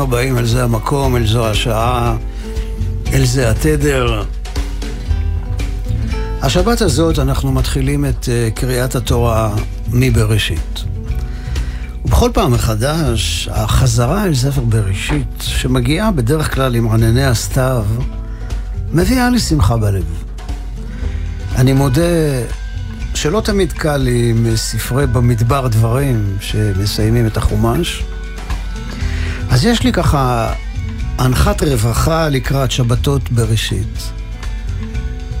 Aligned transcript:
הבאים 0.00 0.38
אל 0.38 0.46
זה 0.46 0.64
המקום, 0.64 1.16
אל 1.16 1.26
זו 1.26 1.46
השעה, 1.46 2.16
אל 3.12 3.24
זה 3.24 3.50
התדר. 3.50 4.22
השבת 6.42 6.80
הזאת 6.80 7.18
אנחנו 7.18 7.52
מתחילים 7.52 8.04
את 8.04 8.24
uh, 8.24 8.54
קריאת 8.54 8.94
התורה 8.94 9.54
מבראשית. 9.92 10.84
ובכל 12.04 12.30
פעם 12.34 12.52
מחדש, 12.52 13.48
החזרה 13.52 14.24
אל 14.24 14.34
ספר 14.34 14.60
בראשית, 14.60 15.40
שמגיעה 15.40 16.10
בדרך 16.10 16.54
כלל 16.54 16.74
עם 16.74 16.90
ענני 16.90 17.24
הסתיו, 17.24 17.84
מביאה 18.92 19.30
לי 19.30 19.38
שמחה 19.38 19.76
בלב. 19.76 20.04
אני 21.56 21.72
מודה 21.72 22.02
שלא 23.14 23.40
תמיד 23.40 23.72
קל 23.72 23.96
לי 23.96 24.30
עם 24.30 24.56
ספרי 24.56 25.06
במדבר 25.06 25.68
דברים 25.68 26.36
שמסיימים 26.40 27.26
את 27.26 27.36
החומש. 27.36 28.04
אז 29.50 29.64
יש 29.64 29.82
לי 29.82 29.92
ככה 29.92 30.52
הנחת 31.18 31.62
רווחה 31.62 32.28
לקראת 32.28 32.70
שבתות 32.70 33.32
בראשית. 33.32 34.12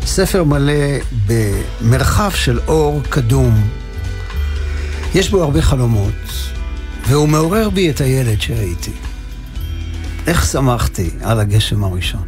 ספר 0.04 0.44
מלא 0.44 0.98
במרחב 1.26 2.30
של 2.30 2.60
אור 2.68 3.02
קדום. 3.08 3.68
יש 5.14 5.30
בו 5.30 5.42
הרבה 5.42 5.62
חלומות, 5.62 6.14
והוא 7.08 7.28
מעורר 7.28 7.70
בי 7.70 7.90
את 7.90 8.00
הילד 8.00 8.40
שהייתי. 8.40 8.92
איך 10.26 10.46
שמחתי 10.46 11.10
על 11.22 11.40
הגשם 11.40 11.84
הראשון. 11.84 12.24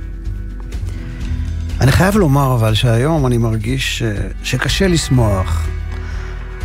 אני 1.81 1.93
חייב 1.93 2.17
לומר 2.17 2.55
אבל 2.55 2.75
שהיום 2.75 3.27
אני 3.27 3.39
מרגיש 3.39 3.99
ש... 3.99 4.03
שקשה 4.43 4.89
לשמוח 4.89 5.67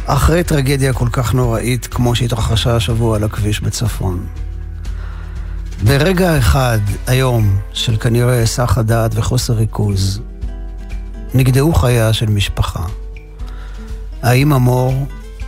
אחרי 0.06 0.44
טרגדיה 0.44 0.94
כל 0.94 1.08
כך 1.12 1.34
נוראית 1.34 1.88
כמו 1.88 2.16
שהתרחשה 2.16 2.76
השבוע 2.76 3.16
על 3.16 3.24
הכביש 3.24 3.60
בצפון. 3.60 4.26
ברגע 5.84 6.38
אחד, 6.38 6.80
היום, 7.08 7.58
של 7.74 7.98
כנראה 7.98 8.34
היסח 8.34 8.78
הדעת 8.78 9.12
וחוסר 9.16 9.54
ריכוז, 9.54 10.22
נגדעו 11.34 11.74
חייה 11.74 12.14
של 12.14 12.26
משפחה. 12.26 12.84
האמא 14.22 14.58
מור, 14.58 15.06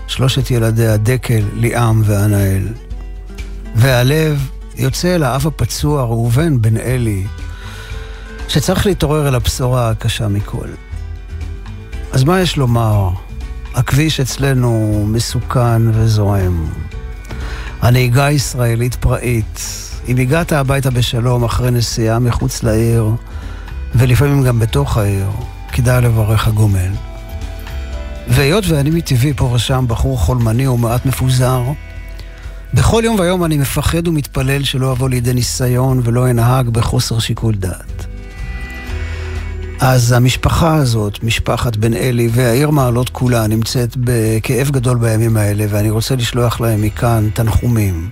שלושת 0.08 0.52
ילדיה 0.52 0.98
דקל, 0.98 1.44
ליאם 1.54 2.02
וענאל. 2.06 2.68
והלב 3.76 4.50
יוצא 4.76 5.16
אל 5.16 5.24
האב 5.24 5.48
הפצוע 5.48 6.04
ראובן 6.04 6.62
בן 6.62 6.78
אלי, 6.78 7.28
שצריך 8.48 8.86
להתעורר 8.86 9.28
אל 9.28 9.36
הבשורה 9.36 9.90
הקשה 9.90 10.28
מכל. 10.28 10.68
אז 12.12 12.24
מה 12.24 12.42
יש 12.42 12.58
לומר? 12.58 13.10
הכביש 13.76 14.20
אצלנו 14.20 15.04
מסוכן 15.08 15.90
וזועם. 15.94 16.70
הנהיגה 17.82 18.26
הישראלית 18.26 18.96
פראית. 18.96 19.89
אם 20.10 20.18
הגעת 20.18 20.52
הביתה 20.52 20.90
בשלום 20.90 21.44
אחרי 21.44 21.72
נסיעה 21.72 22.20
מחוץ 22.20 22.64
לעיר, 22.64 23.10
ולפעמים 23.96 24.44
גם 24.44 24.60
בתוך 24.60 24.98
העיר, 24.98 25.30
כדאי 25.72 26.02
לברך 26.02 26.48
הגומל. 26.48 26.92
והיות 28.28 28.64
ואני 28.68 28.90
מטבעי 28.90 29.34
פה 29.34 29.46
ושם 29.46 29.86
בחור 29.88 30.18
חולמני 30.20 30.68
ומעט 30.68 31.06
מפוזר, 31.06 31.64
בכל 32.74 33.02
יום 33.06 33.20
ויום 33.20 33.46
אני 33.46 33.58
מפחד 33.58 34.08
ומתפלל 34.08 34.64
שלא 34.64 34.92
אבוא 34.92 35.10
לידי 35.10 35.34
ניסיון 35.34 36.02
ולא 36.04 36.30
אנהג 36.30 36.70
בחוסר 36.70 37.20
שיקול 37.20 37.56
דעת. 37.56 38.06
אז 39.80 40.12
המשפחה 40.12 40.76
הזאת, 40.76 41.24
משפחת 41.24 41.76
בן 41.76 41.94
אלי 41.94 42.30
והעיר 42.32 42.70
מעלות 42.70 43.10
כולה, 43.10 43.48
נמצאת 43.48 43.98
בכאב 43.98 44.70
גדול 44.70 44.98
בימים 44.98 45.38
האלה, 45.38 45.66
ואני 45.70 45.90
רוצה 45.90 46.16
לשלוח 46.16 46.62
להם 46.62 46.82
מכאן 46.82 47.30
תנחומים, 47.34 48.10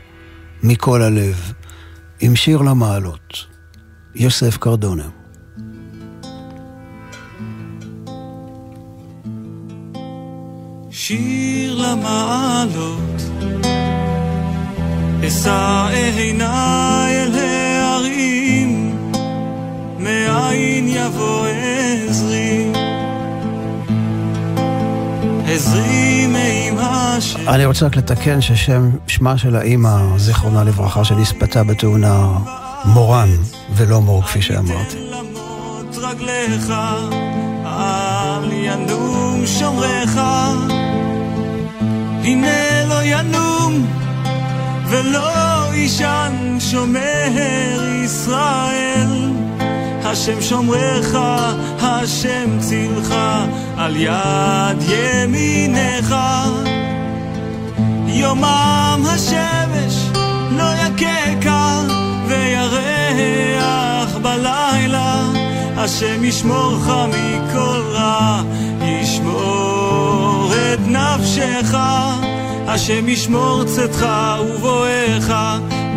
מכל 0.63 1.02
הלב, 1.02 1.53
עם 2.20 2.36
שיר 2.36 2.62
למעלות, 2.62 3.46
יוסף 4.16 4.58
קרדונה. 4.58 5.10
שיר 10.92 11.76
למעלות, 11.76 13.22
אשא 15.28 15.88
עיניי 16.18 17.24
אל 17.24 17.36
ההרים, 17.36 18.96
מאין 20.00 20.88
יבוא 20.88 21.48
עזרי, 21.48 22.06
אני 27.47 27.66
רוצה 27.66 27.85
רק 27.85 27.95
לתקן 27.95 28.41
ששם, 28.41 28.90
שמה 29.07 29.38
של 29.38 29.56
האימא, 29.56 30.18
זיכרונה 30.18 30.63
לברכה, 30.63 31.03
שנספתה 31.03 31.63
בתאונה, 31.63 32.28
מורן, 32.85 33.29
ולא 33.75 34.01
מור 34.01 34.23
כפי 34.23 34.41
שאמרתי. 34.41 34.97
למות 35.12 35.97
רגליך, 35.97 36.73
אל 37.66 38.51
ינום 38.51 39.44
שומריך. 39.45 40.19
הנה 42.24 42.85
לא 42.89 43.03
ינום 43.03 43.88
ולא 44.89 45.74
יישן 45.74 46.57
שומר 46.59 47.29
ישראל. 48.03 49.47
השם 50.12 50.41
שומרך, 50.41 51.18
השם 51.81 52.59
צילך, 52.59 53.16
על 53.78 53.95
יד 53.95 54.81
ימינך. 54.90 56.16
יומם 58.07 59.03
השמש 59.06 60.19
לא 60.57 60.63
יככה 60.63 61.81
וירח 62.28 64.18
בלילה. 64.22 65.22
השם 65.78 66.24
ישמורך 66.24 66.88
מכל 67.07 67.81
רע, 67.91 68.41
ישמור 68.81 70.51
את 70.74 70.79
נפשך. 70.88 71.78
השם 72.68 73.09
ישמור 73.09 73.63
צאתך 73.63 74.07
ובואך, 74.41 75.34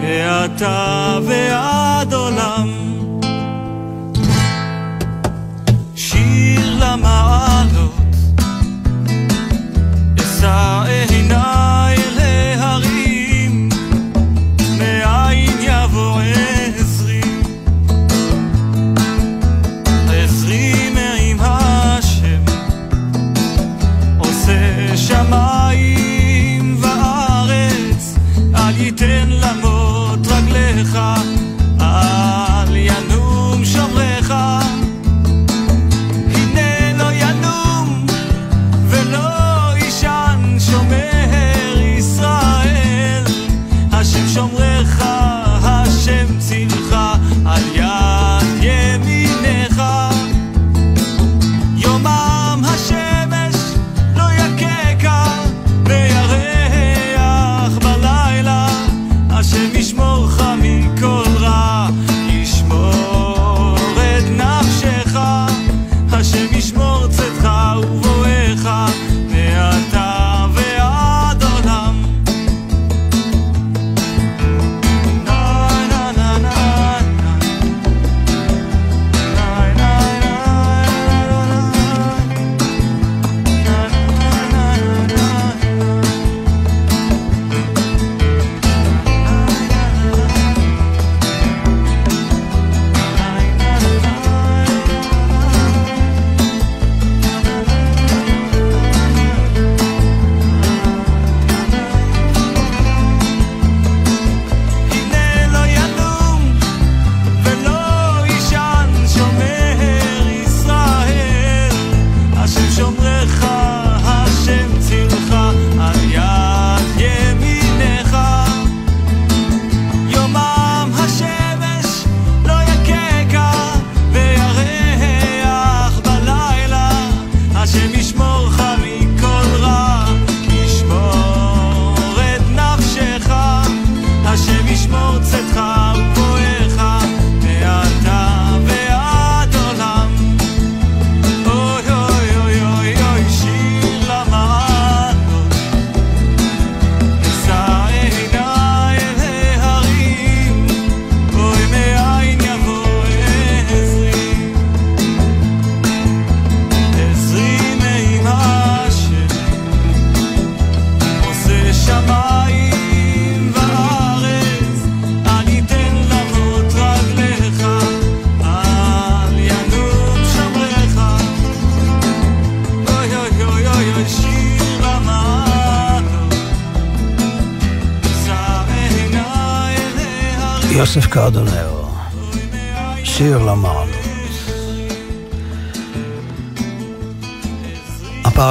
מעתה 0.03 1.19
ועד 1.22 2.15
עולם. 2.15 2.90
למעלות, 6.81 7.95
אשא 10.21 10.80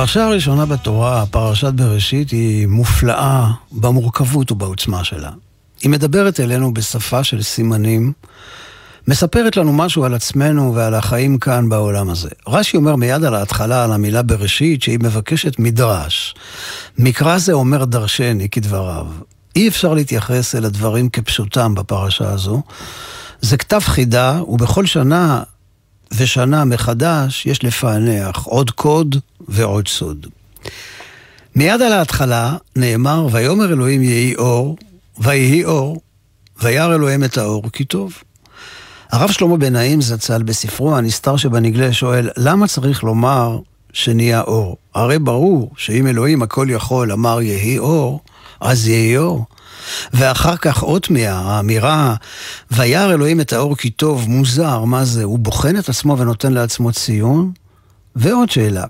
הפרשה 0.09 0.25
הראשונה 0.25 0.65
בתורה, 0.65 1.25
פרשת 1.25 1.73
בראשית, 1.73 2.29
היא 2.29 2.67
מופלאה 2.67 3.51
במורכבות 3.71 4.51
ובעוצמה 4.51 5.03
שלה. 5.03 5.29
היא 5.81 5.89
מדברת 5.91 6.39
אלינו 6.39 6.73
בשפה 6.73 7.23
של 7.23 7.41
סימנים, 7.41 8.13
מספרת 9.07 9.57
לנו 9.57 9.73
משהו 9.73 10.03
על 10.03 10.13
עצמנו 10.13 10.75
ועל 10.75 10.95
החיים 10.95 11.37
כאן 11.37 11.69
בעולם 11.69 12.09
הזה. 12.09 12.29
רש"י 12.47 12.77
אומר 12.77 12.95
מיד 12.95 13.23
על 13.23 13.35
ההתחלה 13.35 13.83
על 13.83 13.91
המילה 13.91 14.21
בראשית 14.21 14.81
שהיא 14.81 14.99
מבקשת 14.99 15.59
מדרש. 15.59 16.35
מקרא 16.97 17.37
זה 17.37 17.53
אומר 17.53 17.85
דרשני 17.85 18.49
כדבריו. 18.49 19.07
אי 19.55 19.67
אפשר 19.67 19.93
להתייחס 19.93 20.55
אל 20.55 20.65
הדברים 20.65 21.09
כפשוטם 21.09 21.75
בפרשה 21.75 22.29
הזו. 22.29 22.61
זה 23.41 23.57
כתב 23.57 23.79
חידה, 23.79 24.41
ובכל 24.47 24.85
שנה 24.85 25.43
ושנה 26.17 26.65
מחדש 26.65 27.45
יש 27.45 27.63
לפענח 27.63 28.45
עוד 28.45 28.71
קוד 28.71 29.15
ועוד 29.47 29.87
סוד. 29.87 30.27
מיד 31.55 31.81
על 31.81 31.93
ההתחלה 31.93 32.55
נאמר, 32.75 33.27
ויאמר 33.31 33.73
אלוהים 33.73 34.03
יהי 34.03 34.35
אור, 34.35 34.77
ויהי 35.17 35.65
אור, 35.65 36.01
וירא 36.61 36.95
אלוהים 36.95 37.23
את 37.23 37.37
האור 37.37 37.63
כי 37.73 37.83
טוב. 37.83 38.13
הרב 39.11 39.31
שלמה 39.31 39.57
בן 39.57 39.73
נעים 39.73 40.01
זצ"ל 40.01 40.43
בספרו 40.43 40.95
הנסתר 40.95 41.37
שבנגלה 41.37 41.93
שואל, 41.93 42.29
למה 42.37 42.67
צריך 42.67 43.03
לומר 43.03 43.59
שנהיה 43.93 44.41
אור? 44.41 44.77
הרי 44.95 45.19
ברור 45.19 45.71
שאם 45.77 46.07
אלוהים 46.07 46.41
הכל 46.41 46.67
יכול 46.69 47.11
אמר 47.11 47.41
יהי 47.41 47.79
אור, 47.79 48.19
אז 48.61 48.87
יהי 48.87 49.17
אור. 49.17 49.45
ואחר 50.13 50.57
כך 50.57 50.83
אות 50.83 51.09
מאה, 51.09 51.39
האמירה, 51.39 52.15
וירא 52.71 53.13
אלוהים 53.13 53.41
את 53.41 53.53
האור 53.53 53.75
כי 53.75 53.89
טוב, 53.89 54.29
מוזר, 54.29 54.83
מה 54.83 55.05
זה? 55.05 55.23
הוא 55.23 55.39
בוחן 55.39 55.77
את 55.77 55.89
עצמו 55.89 56.17
ונותן 56.17 56.53
לעצמו 56.53 56.91
ציון? 56.91 57.51
ועוד 58.15 58.49
שאלה. 58.49 58.83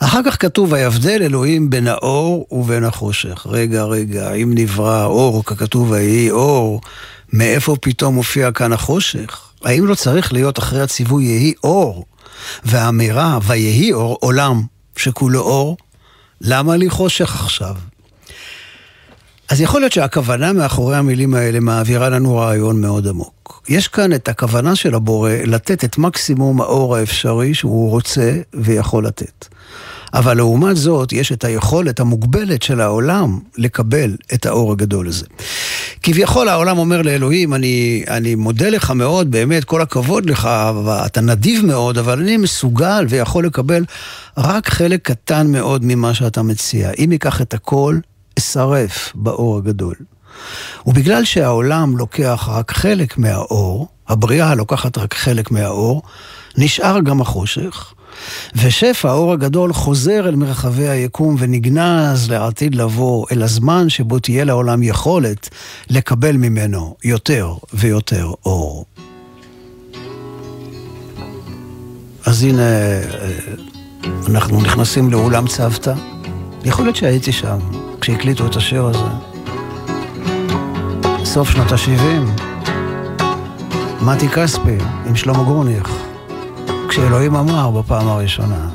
אחר 0.00 0.20
כך 0.26 0.42
כתוב, 0.42 0.72
ויבדל 0.72 1.22
אלוהים 1.22 1.70
בין 1.70 1.88
האור 1.88 2.46
ובין 2.50 2.84
החושך. 2.84 3.46
רגע, 3.46 3.84
רגע, 3.84 4.32
אם 4.32 4.52
נברא 4.54 5.04
אור, 5.04 5.44
ככתוב, 5.44 5.90
ויהי 5.90 6.30
אור, 6.30 6.80
מאיפה 7.32 7.76
פתאום 7.80 8.14
מופיע 8.14 8.52
כאן 8.52 8.72
החושך? 8.72 9.40
האם 9.64 9.86
לא 9.86 9.94
צריך 9.94 10.32
להיות 10.32 10.58
אחרי 10.58 10.80
הציווי 10.80 11.24
יהי 11.24 11.54
אור, 11.64 12.04
והאמירה, 12.64 13.38
ויהי 13.42 13.92
אור, 13.92 14.18
עולם 14.20 14.62
שכולו 14.96 15.40
אור? 15.40 15.76
למה 16.40 16.76
לי 16.76 16.90
חושך 16.90 17.34
עכשיו? 17.40 17.76
אז 19.48 19.60
יכול 19.60 19.80
להיות 19.80 19.92
שהכוונה 19.92 20.52
מאחורי 20.52 20.96
המילים 20.96 21.34
האלה 21.34 21.60
מעבירה 21.60 22.08
לנו 22.08 22.36
רעיון 22.36 22.80
מאוד 22.80 23.08
עמוק. 23.08 23.62
יש 23.68 23.88
כאן 23.88 24.12
את 24.12 24.28
הכוונה 24.28 24.76
של 24.76 24.94
הבורא 24.94 25.30
לתת 25.30 25.84
את 25.84 25.98
מקסימום 25.98 26.60
האור 26.60 26.96
האפשרי 26.96 27.54
שהוא 27.54 27.90
רוצה 27.90 28.32
ויכול 28.54 29.06
לתת. 29.06 29.48
אבל 30.14 30.36
לעומת 30.36 30.76
זאת, 30.76 31.12
יש 31.12 31.32
את 31.32 31.44
היכולת 31.44 32.00
המוגבלת 32.00 32.62
של 32.62 32.80
העולם 32.80 33.38
לקבל 33.58 34.16
את 34.34 34.46
האור 34.46 34.72
הגדול 34.72 35.08
הזה. 35.08 35.26
כביכול 36.02 36.48
העולם 36.48 36.78
אומר 36.78 37.02
לאלוהים, 37.02 37.54
אני, 37.54 38.04
אני 38.08 38.34
מודה 38.34 38.68
לך 38.68 38.90
מאוד, 38.90 39.30
באמת, 39.30 39.64
כל 39.64 39.80
הכבוד 39.80 40.30
לך, 40.30 40.48
אתה 41.06 41.20
נדיב 41.20 41.66
מאוד, 41.66 41.98
אבל 41.98 42.18
אני 42.18 42.36
מסוגל 42.36 43.06
ויכול 43.08 43.46
לקבל 43.46 43.84
רק 44.38 44.68
חלק 44.68 45.00
קטן 45.02 45.46
מאוד 45.46 45.84
ממה 45.84 46.14
שאתה 46.14 46.42
מציע. 46.42 46.90
אם 46.98 47.12
ייקח 47.12 47.40
את 47.40 47.54
הכל, 47.54 47.98
אשרף 48.38 49.12
באור 49.14 49.58
הגדול. 49.58 49.94
ובגלל 50.86 51.24
שהעולם 51.24 51.98
לוקח 51.98 52.48
רק 52.52 52.72
חלק 52.72 53.18
מהאור, 53.18 53.88
הבריאה 54.08 54.54
לוקחת 54.54 54.98
רק 54.98 55.14
חלק 55.14 55.50
מהאור, 55.50 56.02
נשאר 56.58 57.00
גם 57.00 57.20
החושך, 57.20 57.94
ושפע 58.56 59.10
האור 59.10 59.32
הגדול 59.32 59.72
חוזר 59.72 60.28
אל 60.28 60.36
מרחבי 60.36 60.88
היקום 60.88 61.36
ונגנז 61.38 62.30
לעתיד 62.30 62.74
לבוא, 62.74 63.26
אל 63.32 63.42
הזמן 63.42 63.88
שבו 63.88 64.18
תהיה 64.18 64.44
לעולם 64.44 64.82
יכולת 64.82 65.48
לקבל 65.90 66.36
ממנו 66.36 66.96
יותר 67.04 67.54
ויותר 67.74 68.30
אור. 68.46 68.84
אז 72.26 72.42
הנה, 72.42 72.62
אה, 72.62 73.00
אנחנו 74.28 74.60
נכנסים 74.60 75.10
לאולם 75.10 75.46
צוותא. 75.46 75.94
יכול 76.64 76.84
להיות 76.84 76.96
שהייתי 76.96 77.32
שם. 77.32 77.58
כשהקליטו 78.02 78.46
את 78.46 78.56
השיר 78.56 78.84
הזה. 78.84 79.04
סוף 81.24 81.50
שנות 81.50 81.72
ה-70, 81.72 82.42
מתי 84.00 84.28
כספי 84.28 84.76
עם 85.06 85.16
שלמה 85.16 85.42
גורניך, 85.42 85.88
כשאלוהים 86.88 87.36
אמר 87.36 87.70
בפעם 87.70 88.08
הראשונה. 88.08 88.68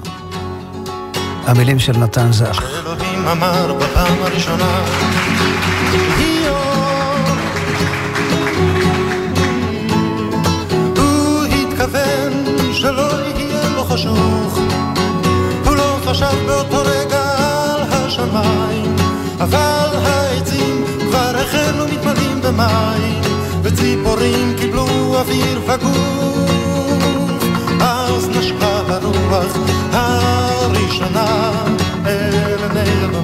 המילים 1.46 1.80
של 1.80 1.98
נתן 1.98 2.32
זך. 2.32 2.60
כשאלוהים 2.60 3.28
אמר 3.28 3.74
בפעם 3.74 4.18
הראשונה 4.22 4.84
שלא 12.74 13.10
יהיה 13.36 13.70
לו 13.76 13.84
חשוך 13.84 14.60
הוא 15.66 15.76
לא 15.76 15.98
חשב 16.06 16.36
באותו 16.48 16.77
אבל 19.50 19.96
העצים 20.06 20.86
כבר 21.00 21.34
החלו 21.36 21.86
מתמלאים 21.88 22.42
במים, 22.42 23.22
וציפורים 23.63 24.56
קיבלו 24.60 24.88
אוויר 25.20 25.62
וגוף. 25.66 27.44
אז 27.82 28.30
נשקה 28.30 28.82
הרוח 28.88 29.58
הראשונה 29.92 31.51
אל 32.06 32.63
אדוננו. 32.63 33.24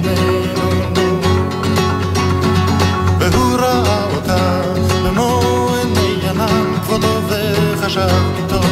והוא 3.18 3.56
ראה 3.58 4.04
אותה 4.14 4.62
במו 5.04 5.68
עיני 5.74 6.28
ענן 6.30 6.80
כבודו 6.84 7.20
וחשב 7.28 8.22
טוב. 8.48 8.66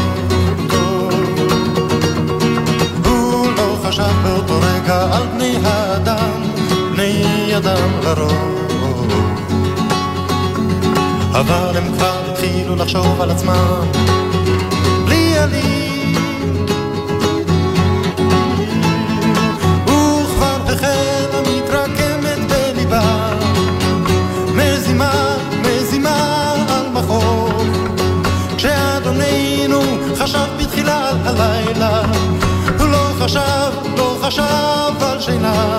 הוא 3.05 3.53
לא 3.57 3.77
חשב 3.85 4.13
באותו 4.23 4.61
רגע 4.63 5.17
על 5.17 5.27
בני 5.27 5.57
האדם 5.65 5.92
בני 7.53 7.61
אדם 7.61 7.91
לרוב. 8.03 9.07
אבל 11.31 11.77
הם 11.77 11.93
כבר 11.93 12.21
התחילו 12.31 12.77
לחשוב 12.77 13.21
על 13.21 13.31
עצמם 13.31 13.85
בלי 15.05 15.39
עלים. 15.39 16.15
וכבר 19.85 20.57
החלה 20.67 21.41
מתרקמת 21.41 22.53
בליבם 22.53 23.39
מזימה, 24.55 25.37
מזימה 25.63 26.53
על 26.69 26.89
מחור. 26.93 27.51
כשאדוננו 28.57 29.81
חשב 30.17 30.47
בתחילה 30.61 31.09
על 31.09 31.17
הלילה 31.27 32.03
הוא 32.79 32.89
לא 32.89 33.13
חשב, 33.21 33.73
לא 33.97 34.17
חשב 34.23 35.03
על 35.03 35.21
שינה 35.21 35.79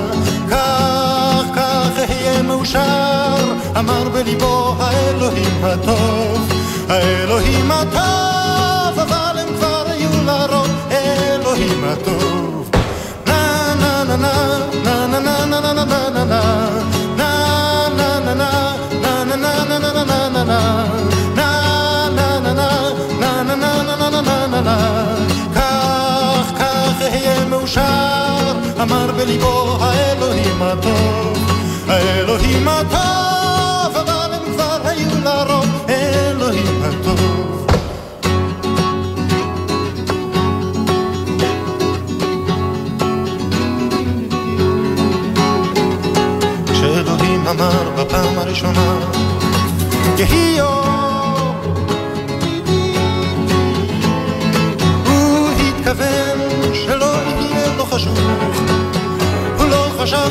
מאושר 2.63 3.53
אמר 3.79 4.09
בליבו 4.09 4.75
האלוהים 4.79 5.63
הטוב 5.63 6.53
האלוהים 6.89 7.71
הטוב 7.71 8.99
אבל 8.99 9.39
הם 9.39 9.55
כבר 9.57 9.83
היו 9.87 10.09
לרוב 10.25 10.69
אלוהים 10.91 11.83
הטוב 11.83 12.69
נה 13.27 13.73
נה 13.79 14.03
נה 14.03 14.15
נה 14.15 15.07
נה 15.07 15.19
נה 15.19 15.19
נה 15.19 15.73
נה 15.73 15.83
נה 15.83 16.13
נה 16.13 16.43
נה 17.15 17.63
נה 17.89 18.33
נה 18.33 18.53
נה 19.03 19.79
נה 19.79 20.29
נה 20.29 20.43
נה 20.43 21.03
אהיה 27.01 27.45
מאושר, 27.45 28.51
אמר 28.81 29.11
בליבו 29.17 29.77
האלוהים 29.81 30.61
הטוב, 30.61 31.42
האלוהים 31.93 32.67
הטוב, 32.67 33.97
אבל 33.97 34.33
הם 34.33 34.53
כבר 34.53 34.77
היו 34.83 35.09
לרוב 35.23 35.85
אלוהים 35.89 36.83
הטוב. 36.83 37.67
כשאלוהים 46.73 47.47
אמר 47.47 47.89
בפעם 47.97 48.37
הראשונה, 48.37 48.99
יהי 50.17 50.61
אור, 50.61 51.55
הוא 55.05 55.49
התכוון 55.49 56.43
חשוב, 57.93 58.19
הוא 59.57 59.65
לא 59.69 59.89
חשב 59.97 60.29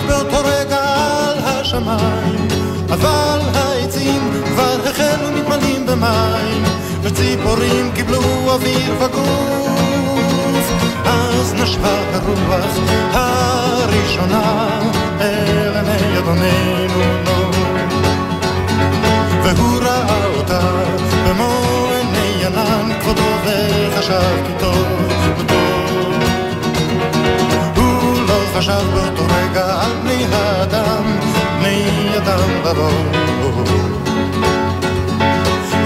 השמיים, 1.74 2.48
אבל 2.90 3.40
העצים 3.54 4.30
כבר 4.44 4.76
החלו 4.84 5.30
מתמלאים 5.30 5.86
במים, 5.86 6.62
וציפורים 7.02 7.90
קיבלו 7.94 8.22
אוויר 8.46 8.94
וגוף. 9.00 10.72
אז 11.04 11.54
נשבה 11.54 11.98
הרוח 12.12 12.78
הראשונה 13.12 14.68
אל 15.20 15.76
עיני 15.76 16.18
אדוננו 16.18 17.02
והוא 19.42 19.80
ראה 19.82 20.26
אותה 20.36 20.60
במו 21.28 21.88
עיני 21.90 22.46
ענן 22.46 23.00
כבודו 23.00 23.22
וחשב 23.44 24.36
כי 24.46 24.52
טוב 24.60 24.86
וטוב. 25.38 26.22
הוא 27.76 28.22
לא 28.28 28.58
חשב 28.58 28.82
באותו 28.94 29.22
רגע 29.34 29.82
על 29.82 29.92
בני 30.02 30.26
האדם, 30.32 31.31
בני 31.62 32.16
אדם 32.16 32.50
לבוא. 32.64 32.92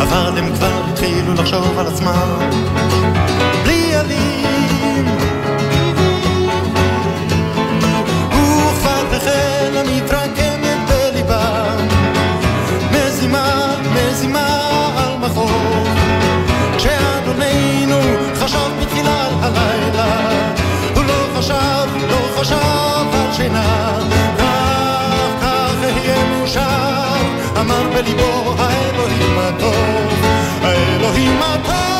אבל 0.02 0.38
הם 0.38 0.54
כבר 0.54 0.82
התחילו 0.92 1.34
לחשוב 1.34 1.78
על 1.78 1.86
עצמם. 1.86 2.38
בלי 3.64 3.94
עלים. 3.94 5.06
וכבר 8.32 9.16
החלה 9.16 9.82
מתרקמת 9.82 10.78
בליבם 10.88 11.88
מזימה, 12.92 13.74
מזימה 13.94 14.48
על 14.96 15.18
מחור 15.18 15.84
כשאדוננו 16.76 18.00
חשב 18.34 18.70
בתחילה 18.80 19.26
על 19.26 19.34
הלילה 19.42 20.30
הוא 20.94 21.04
לא 21.04 21.38
חשב, 21.38 22.06
לא 22.10 22.40
חשב 22.40 22.56
על 23.12 23.32
שינה 23.32 24.25
בליבו 27.96 28.54
האלוהים 28.58 29.38
הטוב, 29.38 30.24
האלוהים 30.62 31.42
הטוב, 31.42 31.95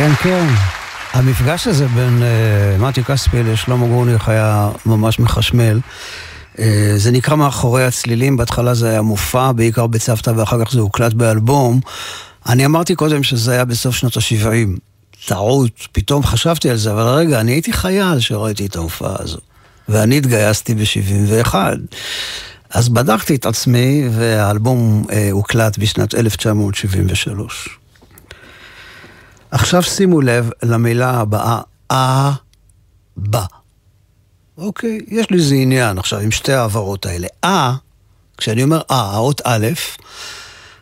כן, 0.00 0.14
כן. 0.14 0.46
המפגש 1.12 1.66
הזה 1.66 1.88
בין 1.88 2.22
uh, 2.22 2.82
מתי 2.82 3.04
כספי 3.04 3.42
לשלמה 3.42 3.86
גורניך 3.86 4.28
היה 4.28 4.70
ממש 4.86 5.20
מחשמל. 5.20 5.80
Uh, 6.56 6.60
זה 6.96 7.10
נקרא 7.10 7.36
מאחורי 7.36 7.84
הצלילים, 7.84 8.36
בהתחלה 8.36 8.74
זה 8.74 8.90
היה 8.90 9.02
מופע, 9.02 9.52
בעיקר 9.52 9.86
בצוותא, 9.86 10.32
ואחר 10.36 10.64
כך 10.64 10.72
זה 10.72 10.80
הוקלט 10.80 11.12
באלבום. 11.12 11.80
אני 12.48 12.66
אמרתי 12.66 12.94
קודם 12.94 13.22
שזה 13.22 13.52
היה 13.52 13.64
בסוף 13.64 13.96
שנות 13.96 14.16
ה-70. 14.16 14.89
טעות, 15.26 15.88
פתאום 15.92 16.22
חשבתי 16.22 16.70
על 16.70 16.76
זה, 16.76 16.92
אבל 16.92 17.02
רגע, 17.02 17.40
אני 17.40 17.52
הייתי 17.52 17.72
חייל 17.72 18.20
שראיתי 18.20 18.66
את 18.66 18.76
ההופעה 18.76 19.16
הזו. 19.18 19.38
ואני 19.88 20.18
התגייסתי 20.18 20.74
ב-71. 20.74 21.54
אז 22.70 22.88
בדקתי 22.88 23.34
את 23.34 23.46
עצמי, 23.46 24.08
והאלבום 24.12 25.06
אה, 25.12 25.28
הוקלט 25.30 25.78
בשנת 25.78 26.14
1973. 26.14 27.78
עכשיו 29.50 29.82
שימו 29.82 30.20
לב 30.20 30.50
למילה 30.62 31.10
הבאה, 31.10 31.60
א-בה. 31.88 33.44
אוקיי, 34.58 35.00
יש 35.08 35.30
לי 35.30 35.36
איזה 35.36 35.54
עניין 35.54 35.98
עכשיו 35.98 36.20
עם 36.20 36.30
שתי 36.30 36.52
העברות 36.52 37.06
האלה. 37.06 37.26
א, 37.44 37.70
כשאני 38.36 38.62
אומר 38.62 38.80
א, 38.90 38.94
האות 38.94 39.40
א', 39.44 39.66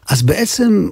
אז 0.08 0.22
בעצם 0.22 0.88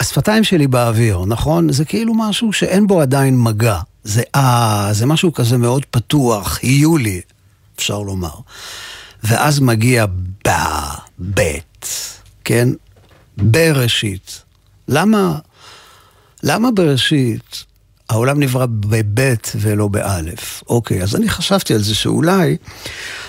השפתיים 0.00 0.44
שלי 0.44 0.66
באוויר, 0.66 1.24
נכון? 1.26 1.72
זה 1.72 1.84
כאילו 1.84 2.14
משהו 2.14 2.52
שאין 2.52 2.86
בו 2.86 3.00
עדיין 3.00 3.38
מגע. 3.38 3.80
זה 4.04 4.22
אה, 4.34 4.88
זה 4.92 5.06
משהו 5.06 5.32
כזה 5.32 5.56
מאוד 5.56 5.84
פתוח, 5.84 6.64
יהיו 6.64 6.96
לי, 6.96 7.20
אפשר 7.76 7.98
לומר. 7.98 8.34
ואז 9.22 9.60
מגיע 9.60 10.06
ב, 10.46 10.50
בית, 11.18 11.86
כן? 12.44 12.68
בראשית. 13.36 14.42
למה, 14.88 15.38
למה 16.42 16.70
בראשית 16.70 17.64
העולם 18.08 18.40
נברא 18.40 18.66
בבית 18.70 19.52
ולא 19.60 19.88
באלף? 19.88 20.62
אוקיי, 20.68 21.02
אז 21.02 21.16
אני 21.16 21.28
חשבתי 21.28 21.74
על 21.74 21.82
זה 21.82 21.94
שאולי 21.94 22.56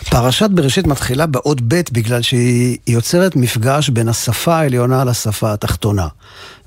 פרשת 0.09 0.49
בראשית 0.49 0.87
מתחילה 0.87 1.25
באות 1.25 1.61
בית 1.61 1.91
בגלל 1.91 2.21
שהיא 2.21 2.77
יוצרת 2.87 3.35
מפגש 3.35 3.89
בין 3.89 4.07
השפה 4.07 4.55
העליונה 4.55 5.03
לשפה 5.03 5.53
התחתונה. 5.53 6.07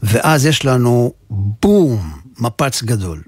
ואז 0.02 0.46
יש 0.46 0.64
לנו 0.64 1.12
בום, 1.30 2.12
מפץ 2.38 2.82
גדול. 2.82 3.22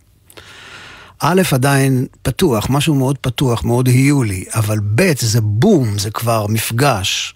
א' 1.21 1.43
עדיין 1.53 2.07
פתוח, 2.23 2.67
משהו 2.71 2.95
מאוד 2.95 3.19
פתוח, 3.19 3.65
מאוד 3.65 3.87
היולי, 3.87 4.45
אבל 4.55 4.79
ב' 4.95 5.13
זה 5.21 5.41
בום, 5.41 5.99
זה 5.99 6.11
כבר 6.11 6.47
מפגש 6.47 7.35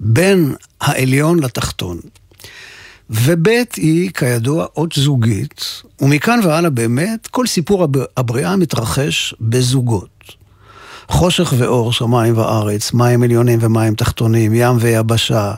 בין 0.00 0.54
העליון 0.80 1.38
לתחתון. 1.38 1.98
וב' 3.10 3.48
היא, 3.76 4.10
כידוע, 4.10 4.66
אות 4.76 4.92
זוגית, 4.96 5.82
ומכאן 6.00 6.40
והלאה 6.44 6.70
באמת, 6.70 7.26
כל 7.26 7.46
סיפור 7.46 7.86
הבריאה 8.16 8.56
מתרחש 8.56 9.34
בזוגות. 9.40 10.08
חושך 11.08 11.54
ואור, 11.58 11.92
שמיים 11.92 12.38
וארץ, 12.38 12.92
מים 12.92 13.22
עליונים 13.22 13.58
ומים 13.62 13.94
תחתונים, 13.94 14.52
ים 14.54 14.76
ויבשה, 14.80 15.54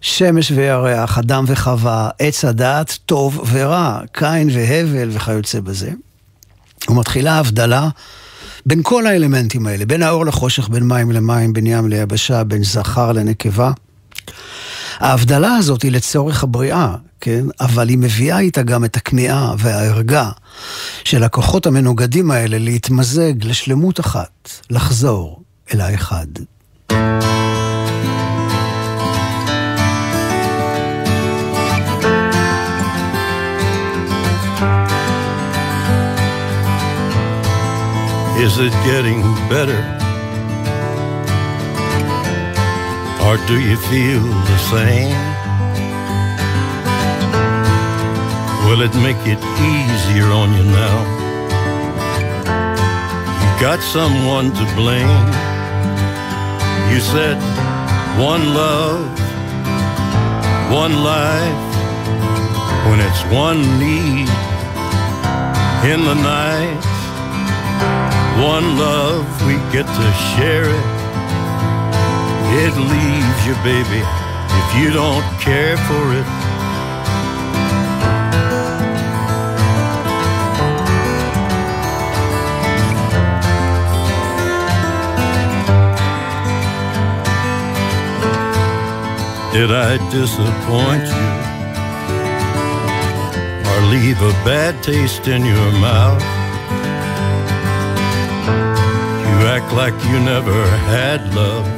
שמש 0.00 0.50
וירח, 0.50 1.18
אדם 1.18 1.44
וחווה, 1.46 2.08
עץ 2.18 2.44
הדעת, 2.44 2.98
טוב 3.06 3.40
ורע, 3.52 4.00
קין 4.12 4.48
והבל 4.52 5.08
וכיוצא 5.12 5.60
בזה. 5.60 5.90
ומתחילה 6.88 7.38
הבדלה 7.38 7.88
בין 8.66 8.80
כל 8.82 9.06
האלמנטים 9.06 9.66
האלה, 9.66 9.86
בין 9.86 10.02
האור 10.02 10.26
לחושך, 10.26 10.68
בין 10.68 10.88
מים 10.88 11.12
למים, 11.12 11.52
בין 11.52 11.66
ים 11.66 11.88
ליבשה, 11.88 12.44
בין 12.44 12.64
זכר 12.64 13.12
לנקבה. 13.12 13.72
ההבדלה 14.98 15.56
הזאת 15.56 15.82
היא 15.82 15.92
לצורך 15.92 16.42
הבריאה, 16.44 16.94
כן? 17.20 17.44
אבל 17.60 17.88
היא 17.88 17.98
מביאה 17.98 18.38
איתה 18.38 18.62
גם 18.62 18.84
את 18.84 18.96
הכמיהה 18.96 19.54
והערגה 19.58 20.30
של 21.04 21.24
הכוחות 21.24 21.66
המנוגדים 21.66 22.30
האלה 22.30 22.58
להתמזג 22.58 23.44
לשלמות 23.44 24.00
אחת, 24.00 24.50
לחזור 24.70 25.42
אל 25.74 25.80
האחד. 25.80 26.26
Is 38.46 38.58
it 38.58 38.72
getting 38.86 39.20
better? 39.50 39.97
Or 43.26 43.36
do 43.46 43.60
you 43.60 43.76
feel 43.90 44.22
the 44.50 44.58
same? 44.72 45.16
Will 48.66 48.82
it 48.82 48.94
make 49.06 49.22
it 49.26 49.40
easier 49.74 50.28
on 50.40 50.48
you 50.56 50.64
now? 50.64 50.96
You 53.42 53.50
got 53.60 53.80
someone 53.80 54.52
to 54.58 54.64
blame. 54.74 55.26
You 56.92 57.00
said 57.00 57.38
one 58.18 58.54
love, 58.54 59.06
one 60.72 60.94
life, 61.02 61.64
when 62.88 63.00
it's 63.00 63.22
one 63.32 63.60
need 63.78 64.28
in 65.92 66.00
the 66.04 66.14
night 66.14 66.98
one 68.38 68.78
love, 68.78 69.26
we 69.46 69.54
get 69.72 69.84
to 69.84 70.12
share 70.36 70.70
it. 70.70 70.97
It 72.50 72.74
leaves 72.76 73.46
you, 73.46 73.54
baby, 73.62 74.02
if 74.02 74.68
you 74.78 74.90
don't 74.90 75.22
care 75.38 75.76
for 75.76 76.14
it. 76.14 76.24
Did 89.52 89.70
I 89.70 89.98
disappoint 90.10 91.04
you? 91.04 91.48
Or 93.70 93.80
leave 93.92 94.20
a 94.22 94.32
bad 94.44 94.82
taste 94.82 95.28
in 95.28 95.44
your 95.44 95.72
mouth? 95.80 96.22
You 99.28 99.46
act 99.46 99.72
like 99.74 99.94
you 100.04 100.18
never 100.20 100.66
had 100.86 101.34
love. 101.34 101.77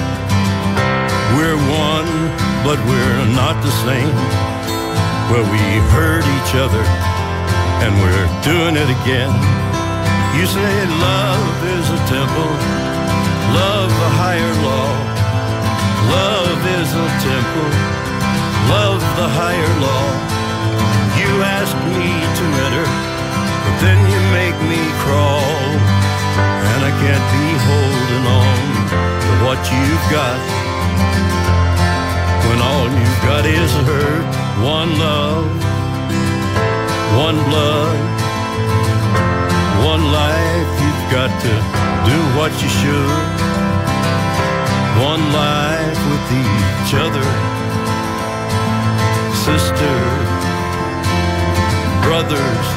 We're 1.37 1.55
one, 1.55 2.11
but 2.67 2.79
we're 2.83 3.25
not 3.31 3.55
the 3.63 3.71
same. 3.87 4.15
Well, 5.31 5.47
we 5.47 5.63
hurt 5.95 6.27
each 6.27 6.53
other, 6.59 6.83
and 7.83 7.91
we're 8.03 8.27
doing 8.43 8.75
it 8.75 8.89
again. 8.99 9.31
You 10.35 10.45
say 10.45 10.73
love 10.99 11.55
is 11.71 11.87
a 11.87 11.99
temple, 12.11 12.51
love 13.55 13.91
a 13.91 14.11
higher 14.19 14.53
law. 14.59 14.91
Love 16.11 16.59
is 16.79 16.89
a 16.91 17.07
temple, 17.23 17.71
love 18.67 18.99
the 19.15 19.29
higher 19.31 19.73
law. 19.79 20.07
You 21.15 21.31
ask 21.47 21.71
me 21.95 22.11
to 22.11 22.45
enter, 22.67 22.87
but 23.63 23.75
then 23.79 23.99
you 24.11 24.19
make 24.35 24.57
me 24.67 24.81
crawl. 24.99 25.47
And 26.71 26.81
I 26.83 26.91
can't 26.99 27.27
be 27.31 27.47
holding 27.71 28.25
on 28.27 28.57
to 29.23 29.31
what 29.45 29.59
you've 29.71 30.07
got 30.11 30.60
when 32.47 32.59
all 32.69 32.87
you've 32.99 33.21
got 33.23 33.45
is 33.45 33.71
hurt. 33.87 34.25
One 34.63 34.91
love, 34.99 35.47
one 37.17 37.39
blood, 37.49 37.99
one 39.91 40.03
life. 40.11 40.69
You've 40.83 41.05
got 41.17 41.31
to 41.45 41.53
do 42.09 42.17
what 42.37 42.51
you 42.61 42.69
should. 42.79 43.27
One 45.11 45.23
life 45.33 45.99
with 46.09 46.27
each 46.43 46.93
other, 47.05 47.27
sisters, 49.47 50.29
brothers. 52.05 52.67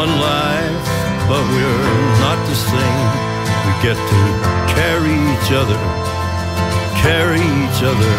One 0.00 0.12
life, 0.20 0.86
but 1.28 1.42
we're 1.52 2.20
not 2.20 2.38
the 2.48 2.54
same. 2.54 3.29
We 3.66 3.72
get 3.86 3.98
to 4.12 4.20
carry 4.74 5.16
each 5.32 5.50
other 5.60 6.00
carry 7.02 7.40
each 7.40 7.82
other 7.90 8.16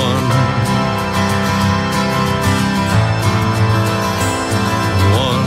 one. 0.00 0.28
One. 5.26 5.46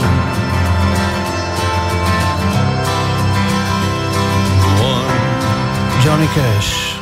One. 4.82 5.10
ג'וני 6.04 6.26
קאש. 6.34 6.96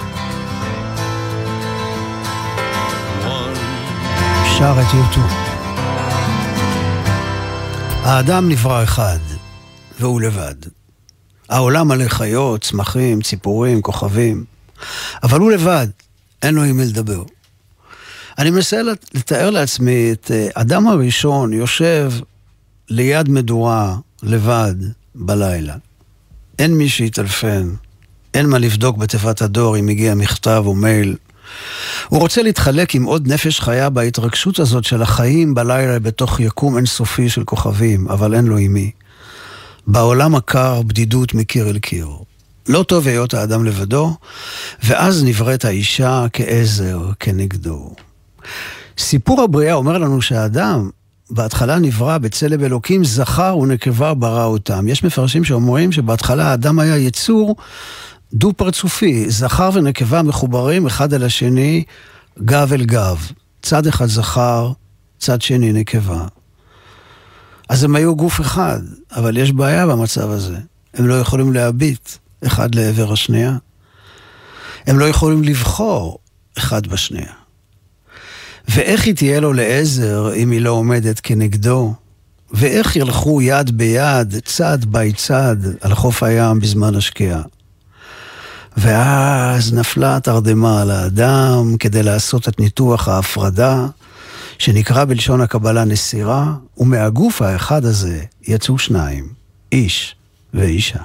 שר 4.59 4.75
את 4.81 4.95
יוטו. 4.95 5.21
האדם 8.05 8.49
נברא 8.49 8.83
אחד, 8.83 9.19
והוא 9.99 10.21
לבד. 10.21 10.80
העולם 11.51 11.89
מלא 11.89 12.09
חיות, 12.09 12.63
צמחים, 12.63 13.23
ציפורים, 13.23 13.83
כוכבים. 13.83 14.45
אבל 15.23 15.41
הוא 15.41 15.53
לבד, 15.53 15.87
אין 16.43 16.55
לו 16.55 16.63
עם 16.63 16.77
מי 16.77 16.85
לדבר. 16.85 17.23
אני 18.39 18.51
מנסה 18.51 18.81
לתאר 19.15 19.51
לעצמי 19.51 20.13
את 20.13 20.31
אה, 20.31 20.49
אדם 20.55 20.89
הראשון 20.89 21.53
יושב 21.53 22.13
ליד 22.89 23.29
מדורה, 23.29 23.97
לבד, 24.23 24.75
בלילה. 25.15 25.75
אין 26.59 26.75
מי 26.75 26.89
שיטלפן, 26.89 27.71
אין 28.35 28.47
מה 28.47 28.59
לבדוק 28.59 28.97
בתיבת 28.97 29.43
הדואר 29.43 29.79
אם 29.79 29.89
הגיע 29.89 30.15
מכתב 30.15 30.63
או 30.67 30.75
מייל. 30.75 31.17
הוא 32.09 32.21
רוצה 32.21 32.43
להתחלק 32.43 32.95
עם 32.95 33.05
עוד 33.05 33.29
נפש 33.29 33.61
חיה 33.61 33.91
בהתרגשות 33.91 34.59
הזאת 34.59 34.85
של 34.85 35.03
החיים 35.03 35.55
בלילה 35.55 35.99
בתוך 35.99 36.41
יקום 36.41 36.77
אינסופי 36.77 37.29
של 37.29 37.45
כוכבים, 37.45 38.09
אבל 38.09 38.35
אין 38.35 38.45
לו 38.45 38.57
עם 38.57 38.73
מי. 38.73 38.91
בעולם 39.93 40.35
הקר 40.35 40.83
בדידות 40.83 41.35
מקיר 41.35 41.69
אל 41.71 41.79
קיר. 41.79 42.09
לא 42.69 42.83
טוב 42.83 43.07
היות 43.07 43.35
האדם 43.35 43.65
לבדו, 43.65 44.15
ואז 44.83 45.25
נבראת 45.25 45.65
האישה 45.65 46.27
כעזר 46.33 47.01
כנגדו. 47.21 47.95
סיפור 48.99 49.43
הבריאה 49.43 49.75
אומר 49.75 49.99
לנו 49.99 50.23
שהאדם 50.23 50.91
בהתחלה 51.31 51.79
נברא 51.79 52.19
בצלם 52.19 52.65
אלוקים, 52.65 53.05
זכר 53.05 53.59
ונקבה 53.59 54.15
ברא 54.15 54.45
אותם. 54.45 54.89
יש 54.89 55.05
מפרשים 55.05 55.45
שאומרים 55.45 55.93
שבהתחלה 55.93 56.51
האדם 56.51 56.79
היה 56.79 56.97
יצור 56.97 57.57
דו-פרצופי, 58.33 59.31
זכר 59.31 59.71
ונקבה 59.75 60.23
מחוברים 60.23 60.87
אחד 60.87 61.15
אל 61.15 61.25
השני, 61.25 61.85
גב 62.45 62.73
אל 62.73 62.85
גב. 62.85 63.31
צד 63.63 63.87
אחד 63.87 64.07
זכר, 64.07 64.73
צד 65.19 65.43
שני 65.43 65.73
נקבה. 65.73 66.27
אז 67.71 67.85
הם 67.85 67.97
היו 67.97 68.17
גוף 68.17 68.41
אחד, 68.41 68.81
אבל 69.17 69.37
יש 69.37 69.53
בעיה 69.53 69.87
במצב 69.87 70.31
הזה. 70.31 70.57
הם 70.95 71.07
לא 71.07 71.15
יכולים 71.15 71.53
להביט 71.53 72.09
אחד 72.47 72.75
לעבר 72.75 73.13
השנייה. 73.13 73.57
הם 74.87 74.99
לא 74.99 75.05
יכולים 75.05 75.43
לבחור 75.43 76.19
אחד 76.59 76.87
בשנייה. 76.87 77.33
ואיך 78.69 79.05
היא 79.07 79.15
תהיה 79.15 79.41
לו 79.41 79.53
לעזר 79.53 80.35
אם 80.35 80.51
היא 80.51 80.61
לא 80.61 80.71
עומדת 80.71 81.21
כנגדו? 81.21 81.95
ואיך 82.51 82.97
ילכו 82.97 83.43
יד 83.43 83.71
ביד, 83.79 84.35
צד 84.45 84.85
בי 84.85 85.13
צד, 85.13 85.57
על 85.81 85.95
חוף 85.95 86.23
הים 86.23 86.61
בזמן 86.61 86.95
השקיעה? 86.95 87.43
ואז 88.77 89.73
נפלה 89.73 90.17
התרדמה 90.17 90.83
על 90.83 90.91
האדם 90.91 91.77
כדי 91.79 92.03
לעשות 92.03 92.49
את 92.49 92.61
ניתוח 92.61 93.09
ההפרדה, 93.09 93.87
שנקרא 94.61 95.05
בלשון 95.05 95.41
הקבלה 95.41 95.85
נסירה, 95.85 96.55
ומהגוף 96.79 97.43
האחד 97.43 97.85
הזה 97.85 98.25
יצאו 98.43 98.79
שניים, 98.79 99.29
איש 99.73 100.15
ואישה. 100.55 100.99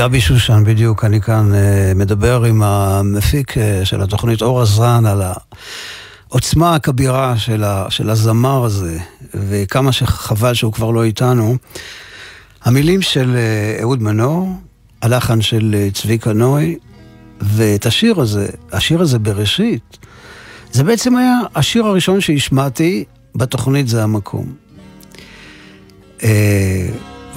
גבי 0.00 0.20
שושן, 0.20 0.62
בדיוק, 0.66 1.04
אני 1.04 1.20
כאן 1.20 1.52
uh, 1.52 1.98
מדבר 1.98 2.44
עם 2.44 2.62
המפיק 2.62 3.50
uh, 3.50 3.60
של 3.84 4.02
התוכנית 4.02 4.42
אור 4.42 4.62
עזרן 4.62 5.06
על 5.06 5.22
העוצמה 6.30 6.74
הכבירה 6.74 7.38
של, 7.38 7.64
ה, 7.64 7.86
של 7.90 8.10
הזמר 8.10 8.64
הזה, 8.64 8.98
וכמה 9.34 9.92
שחבל 9.92 10.54
שהוא 10.54 10.72
כבר 10.72 10.90
לא 10.90 11.04
איתנו. 11.04 11.56
המילים 12.64 13.02
של 13.02 13.36
uh, 13.36 13.82
אהוד 13.82 14.02
מנור, 14.02 14.48
הלחן 15.02 15.40
של 15.40 15.88
צביקה 15.94 16.32
נוי, 16.32 16.78
ואת 17.40 17.86
השיר 17.86 18.20
הזה, 18.20 18.48
השיר 18.72 19.00
הזה 19.00 19.18
בראשית, 19.18 19.98
זה 20.72 20.84
בעצם 20.84 21.16
היה 21.16 21.38
השיר 21.54 21.86
הראשון 21.86 22.20
שהשמעתי 22.20 23.04
בתוכנית 23.34 23.88
זה 23.88 24.02
המקום. 24.02 24.52
אה, 26.22 26.88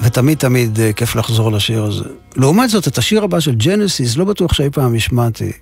ותמיד 0.04 0.38
תמיד 0.38 0.80
אה, 0.80 0.92
כיף 0.92 1.16
לחזור 1.16 1.52
לשיר 1.52 1.84
הזה. 1.84 2.04
לעומת 2.36 2.70
זאת, 2.70 2.88
את 2.88 2.98
השיר 2.98 3.24
הבא 3.24 3.40
של 3.40 3.54
ג'נסיס 3.54 4.16
לא 4.16 4.24
בטוח 4.24 4.52
שאי 4.52 4.70
פעם 4.70 4.94
השמעתי. 4.94 5.52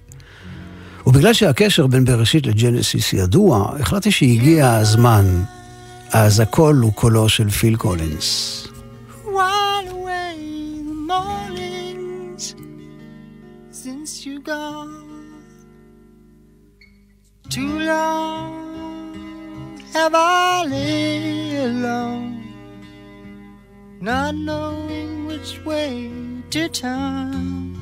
ובגלל 1.07 1.33
שהקשר 1.33 1.87
בין 1.87 2.05
בראשית 2.05 2.46
לג'נסיס 2.46 3.12
ידוע, 3.12 3.72
החלטתי 3.81 4.11
שהגיע 4.11 4.72
הזמן. 4.72 5.42
אז 6.12 6.40
הכל 6.40 6.76
הוא 6.83 6.92
קולו 6.92 7.28
של 7.28 7.50
פיל 7.50 7.76
קולינס. 7.76 8.59
Too 17.57 17.78
long 17.90 18.52
have 19.94 20.14
I 20.14 20.64
lay 20.72 21.57
alone 21.66 22.32
not 24.03 24.35
knowing 24.35 25.27
which 25.27 25.65
way 25.65 26.11
to 26.51 26.69
turn. 26.69 27.77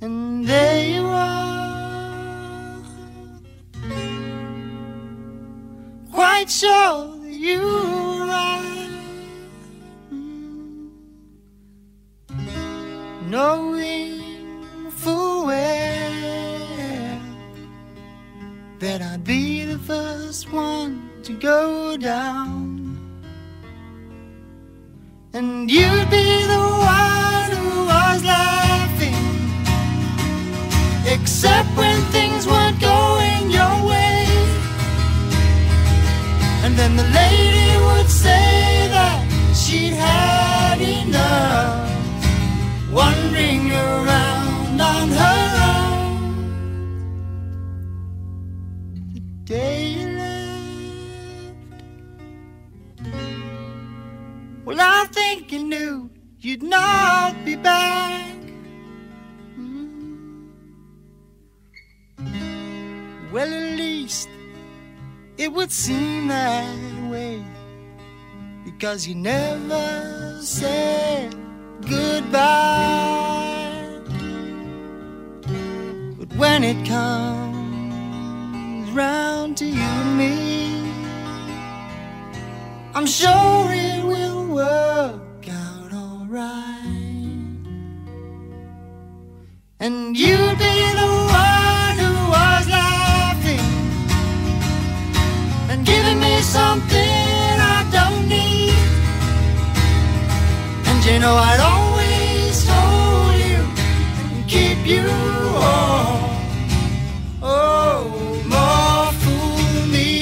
And 0.00 0.46
there 0.46 0.88
you 0.88 1.04
are, 1.04 2.80
quite 6.12 6.48
sure 6.48 7.18
that 7.18 7.32
you 7.32 7.58
right, 8.22 9.00
knowing 13.28 14.62
full 14.90 15.46
well 15.46 17.20
that 18.78 19.02
I'd 19.02 19.24
be 19.24 19.64
the 19.64 19.78
first 19.78 20.52
one 20.52 21.10
to 21.24 21.32
go 21.32 21.96
down. 21.96 22.75
And 25.36 25.70
you'd 25.70 26.08
be 26.08 26.46
the 26.46 26.64
one 26.96 27.50
who 27.60 27.84
was 27.84 28.24
laughing. 28.24 29.22
Except 31.06 31.68
when 31.76 32.00
things 32.10 32.46
weren't 32.46 32.80
going 32.80 33.50
your 33.50 33.76
way. 33.84 34.24
And 36.64 36.74
then 36.78 36.96
the 36.96 37.08
lady 37.20 37.68
would 37.84 37.95
would 65.56 65.72
seem 65.72 66.28
that 66.28 67.10
way 67.10 67.42
because 68.62 69.08
you 69.08 69.14
never 69.14 70.38
said 70.42 71.34
goodbye. 71.88 72.34
But 76.18 76.28
when 76.36 76.62
it 76.62 76.86
comes 76.86 78.90
round 78.90 79.56
to 79.56 79.64
you 79.64 79.80
and 79.80 80.18
me, 80.18 80.90
I'm 82.94 83.06
sure 83.06 83.72
it 83.72 84.04
will 84.04 84.46
work 84.48 85.48
out 85.48 85.92
alright. 85.94 86.84
And 89.80 90.18
you'd 90.18 90.58
be 90.58 90.92
the 91.00 91.06
one 91.32 91.65
something 96.58 97.54
I 97.76 97.80
don't 97.96 98.22
need. 98.36 98.78
And 100.88 100.98
you 101.06 101.16
know 101.22 101.34
I'd 101.50 101.62
always 101.72 102.56
hold 102.72 103.34
you 103.46 103.60
and 104.32 104.42
keep 104.54 104.80
you 104.92 105.06
warm. 105.60 106.20
Oh, 107.42 107.98
more 108.54 109.06
fool 109.22 109.76
me. 109.94 110.12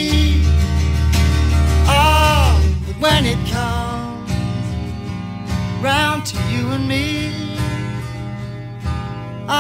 Oh, 1.99 2.51
but 2.87 2.97
when 3.05 3.23
it 3.35 3.41
comes 3.57 4.33
round 5.89 6.21
to 6.33 6.39
you 6.53 6.63
and 6.77 6.85
me. 6.95 7.07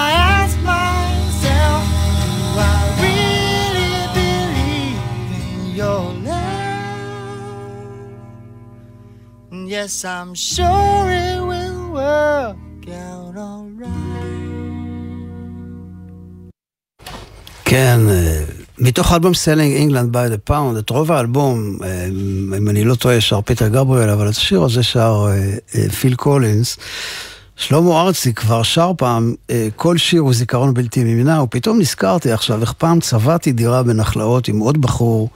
I 0.04 0.06
ask 0.36 0.54
myself, 0.62 0.83
yes, 9.74 10.04
I'm 10.04 10.32
sure 10.34 11.04
it 11.26 11.40
will 11.50 11.82
work 12.00 12.84
out 13.10 13.34
alright. 13.48 14.24
כן, 17.64 18.00
מתוך 18.78 19.12
האלבום 19.12 19.34
Selling 19.34 19.76
England 19.76 20.12
by 20.12 20.28
the 20.28 20.38
Pound, 20.38 20.78
את 20.78 20.90
רוב 20.90 21.12
האלבום, 21.12 21.78
אה, 21.84 22.06
אם 22.58 22.68
אני 22.68 22.84
לא 22.84 22.94
טועה, 22.94 23.20
שר 23.20 23.40
פיטר 23.40 23.68
גבריאל, 23.68 24.10
אבל 24.10 24.28
את 24.28 24.36
השיר 24.36 24.62
הזה 24.62 24.82
שר 24.82 25.26
אה, 25.28 25.54
אה, 25.74 25.88
פיל 25.90 26.14
קולינס. 26.14 26.76
שלמה 27.56 28.00
ארצי 28.00 28.34
כבר 28.34 28.62
שר 28.62 28.92
פעם, 28.98 29.34
כל 29.76 29.98
שיר 29.98 30.20
הוא 30.20 30.34
זיכרון 30.34 30.74
בלתי 30.74 31.04
נמנע, 31.04 31.42
ופתאום 31.42 31.78
נזכרתי 31.78 32.32
עכשיו 32.32 32.60
איך 32.60 32.72
פעם 32.72 33.00
צבעתי 33.00 33.52
דירה 33.52 33.82
בנחלאות 33.82 34.48
עם 34.48 34.58
עוד 34.58 34.80
בחור, 34.80 35.28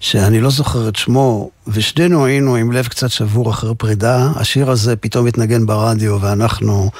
שאני 0.00 0.40
לא 0.40 0.50
זוכר 0.50 0.88
את 0.88 0.96
שמו, 0.96 1.50
ושנינו 1.66 2.26
היינו 2.26 2.56
עם 2.56 2.72
לב 2.72 2.86
קצת 2.86 3.10
שבור 3.10 3.50
אחרי 3.50 3.74
פרידה. 3.74 4.30
השיר 4.36 4.70
הזה 4.70 4.96
פתאום 4.96 5.26
התנגן 5.26 5.66
ברדיו, 5.66 6.18
ואנחנו 6.20 6.90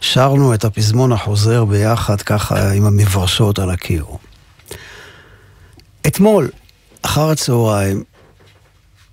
שרנו 0.00 0.54
את 0.54 0.64
הפזמון 0.64 1.12
החוזר 1.12 1.64
ביחד, 1.64 2.22
ככה 2.22 2.72
עם 2.72 2.86
המברשות 2.86 3.58
על 3.58 3.70
הקיר. 3.70 4.06
אתמול, 6.06 6.50
אחר 7.02 7.30
הצהריים, 7.30 8.04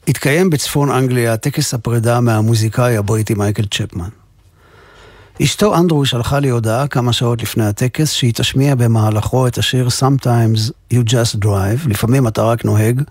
התקיים 0.08 0.50
בצפון 0.50 0.92
אנגליה 0.92 1.38
טקס 1.38 1.74
הפרידה 1.74 2.20
מהמוזיקאי 2.20 2.98
הבריטי 2.98 3.34
מייקל 3.34 3.66
צ'פמן. 3.66 4.21
אשתו 5.44 5.76
אנדרו 5.76 6.06
שלחה 6.06 6.40
לי 6.40 6.50
הודעה 6.50 6.88
כמה 6.88 7.14
שעות 7.14 7.42
לפני 7.42 7.66
הטקס 7.66 8.12
שהיא 8.12 8.34
תשמיע 8.36 8.76
במהלכו 8.76 9.48
את 9.48 9.58
השיר 9.58 9.88
Sometimes 9.88 10.72
You 10.94 10.98
Just 11.08 11.46
Drive, 11.46 11.90
לפעמים 11.90 12.28
אתה 12.28 12.44
רק 12.44 12.66
נוהג, 12.66 13.02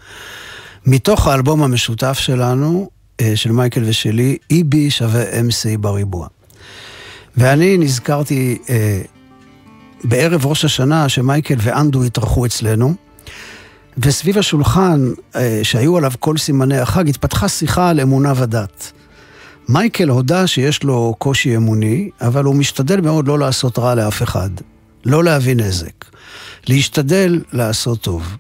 מתוך 0.87 1.27
האלבום 1.27 1.63
המשותף 1.63 2.19
שלנו, 2.19 2.91
אה, 3.21 3.33
של 3.37 3.53
מייקל 3.53 3.83
ושלי, 3.87 4.39
EB 4.53 4.77
שווה 4.89 5.25
MC 5.41 5.79
בריבוע. 5.81 6.27
ואני 7.37 7.79
נזכרתי 7.79 8.59
אה, 8.71 9.03
בערב 10.05 10.47
ראש 10.47 10.65
השנה 10.65 11.09
שמייקל 11.09 11.57
ואנדרו 11.59 12.03
התארחו 12.03 12.47
אצלנו, 12.47 12.95
וסביב 13.99 14.39
השולחן 14.39 15.11
אה, 15.37 15.61
שהיו 15.63 15.97
עליו 15.97 16.13
כל 16.19 16.37
סימני 16.37 16.79
החג 16.79 17.09
התפתחה 17.09 17.49
שיחה 17.49 17.91
על 17.91 18.01
אמונה 18.01 18.33
ודת. 18.37 18.93
מייקל 19.71 20.09
הודה 20.09 20.47
שיש 20.47 20.83
לו 20.83 21.15
קושי 21.19 21.57
אמוני, 21.57 22.11
אבל 22.21 22.45
הוא 22.45 22.55
משתדל 22.55 23.01
מאוד 23.01 23.29
לא 23.29 23.39
לעשות 23.39 23.79
רע 23.79 23.95
לאף 23.95 24.23
אחד, 24.23 24.51
לא 25.05 25.25
להביא 25.25 25.57
נזק, 25.57 26.05
להשתדל 26.69 27.41
לעשות 27.53 28.01
טוב. 28.01 28.37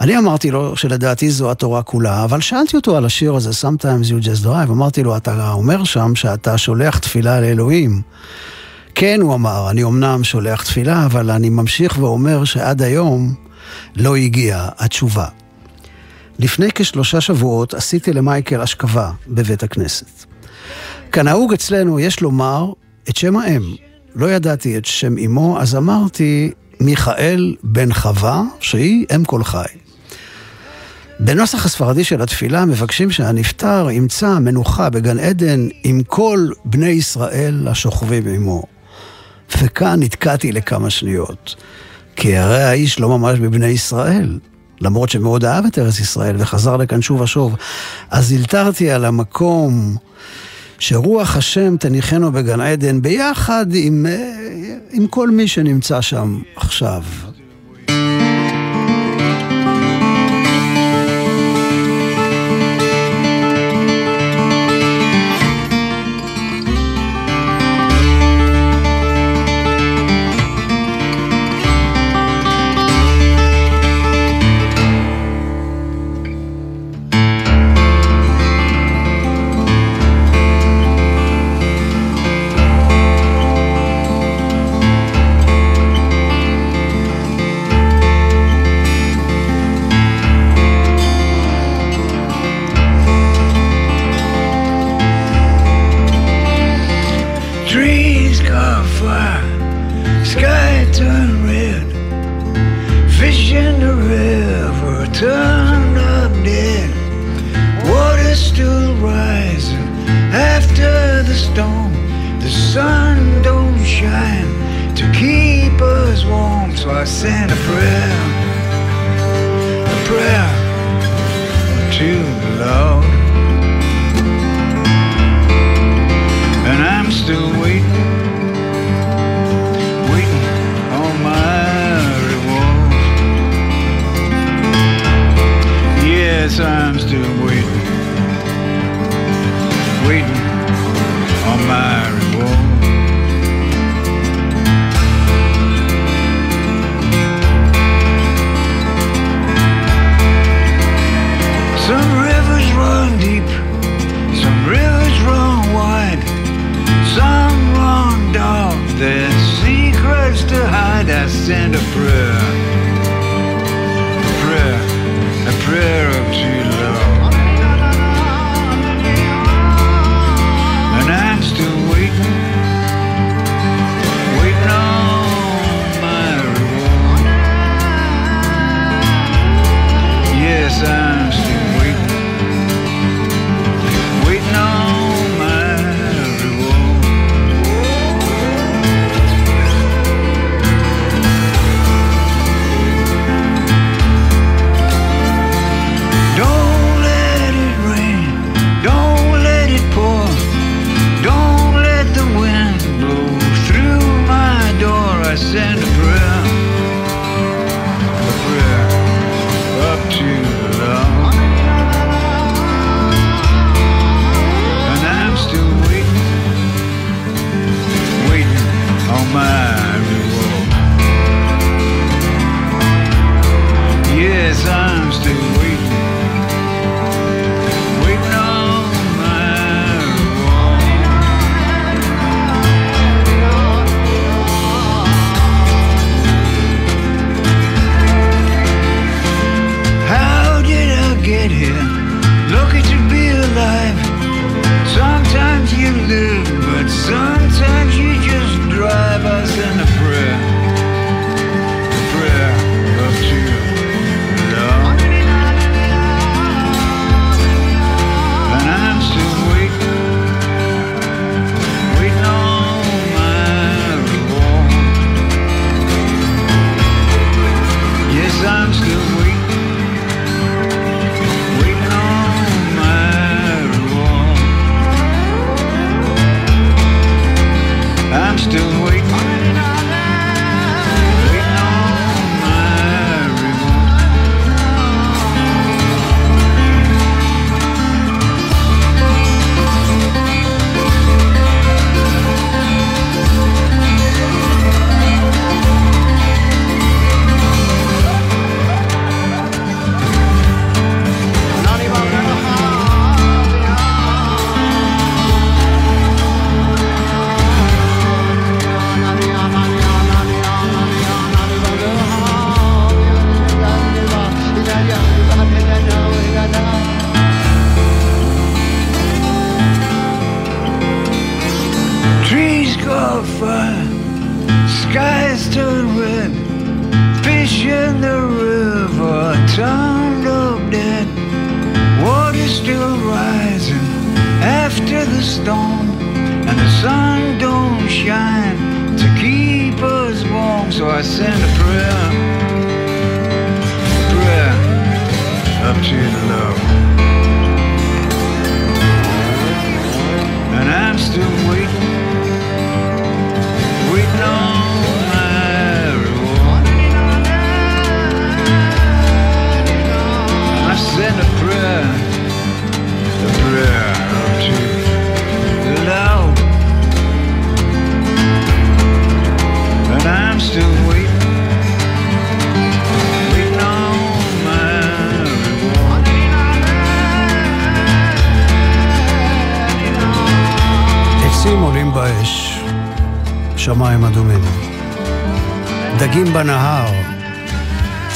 אני 0.00 0.18
אמרתי 0.18 0.50
לו 0.50 0.76
שלדעתי 0.76 1.30
זו 1.30 1.50
התורה 1.50 1.82
כולה, 1.82 2.24
אבל 2.24 2.40
שאלתי 2.40 2.76
אותו 2.76 2.96
על 2.96 3.04
השיר 3.04 3.34
הזה, 3.34 3.50
Sometimes 3.50 4.04
you 4.06 4.24
just 4.24 4.44
drive, 4.44 4.70
אמרתי 4.70 5.02
לו, 5.02 5.16
אתה 5.16 5.52
אומר 5.52 5.84
שם 5.84 6.14
שאתה 6.14 6.58
שולח 6.58 6.98
תפילה 6.98 7.40
לאלוהים. 7.40 8.02
כן, 8.94 9.20
הוא 9.20 9.34
אמר, 9.34 9.70
אני 9.70 9.84
אמנם 9.84 10.24
שולח 10.24 10.62
תפילה, 10.62 11.06
אבל 11.06 11.30
אני 11.30 11.50
ממשיך 11.50 11.98
ואומר 11.98 12.44
שעד 12.44 12.82
היום 12.82 13.34
לא 13.96 14.16
הגיעה 14.16 14.68
התשובה. 14.78 15.26
לפני 16.38 16.68
כשלושה 16.74 17.20
שבועות 17.20 17.74
עשיתי 17.74 18.12
למייקל 18.12 18.60
אשכבה 18.60 19.10
בבית 19.28 19.62
הכנסת. 19.62 20.24
כנהוג 21.12 21.52
אצלנו, 21.52 22.00
יש 22.00 22.20
לומר 22.20 22.72
את 23.08 23.16
שם 23.16 23.36
האם. 23.36 23.62
לא 24.14 24.30
ידעתי 24.32 24.78
את 24.78 24.84
שם 24.84 25.18
אמו, 25.18 25.60
אז 25.60 25.76
אמרתי 25.76 26.52
מיכאל 26.80 27.54
בן 27.62 27.92
חווה, 27.92 28.42
שהיא 28.60 29.06
אם 29.16 29.24
כל 29.24 29.44
חי. 29.44 29.64
בנוסח 31.20 31.66
הספרדי 31.66 32.04
של 32.04 32.22
התפילה 32.22 32.64
מבקשים 32.64 33.10
שהנפטר 33.10 33.88
ימצא 33.90 34.38
מנוחה 34.38 34.90
בגן 34.90 35.18
עדן 35.18 35.68
עם 35.84 36.02
כל 36.02 36.48
בני 36.64 36.88
ישראל 36.88 37.68
השוכבים 37.68 38.26
עמו. 38.26 38.62
וכאן 39.62 40.02
נתקעתי 40.02 40.52
לכמה 40.52 40.90
שניות. 40.90 41.56
כי 42.16 42.36
הרי 42.36 42.62
האיש 42.62 43.00
לא 43.00 43.18
ממש 43.18 43.38
בבני 43.38 43.66
ישראל, 43.66 44.38
למרות 44.82 45.08
שמאוד 45.08 45.44
אהב 45.44 45.64
את 45.64 45.78
ארץ 45.78 46.00
ישראל 46.00 46.36
וחזר 46.38 46.76
לכאן 46.76 47.02
שוב 47.02 47.20
ושוב. 47.20 47.56
אז 48.10 48.32
הלתרתי 48.32 48.90
על 48.90 49.04
המקום 49.04 49.96
שרוח 50.78 51.36
השם 51.36 51.76
תניחנו 51.76 52.32
בגן 52.32 52.60
עדן 52.60 53.02
ביחד 53.02 53.66
עם, 53.74 54.06
אה, 54.08 54.32
עם 54.90 55.06
כל 55.06 55.30
מי 55.30 55.48
שנמצא 55.48 56.00
שם 56.00 56.38
עכשיו. 56.56 57.02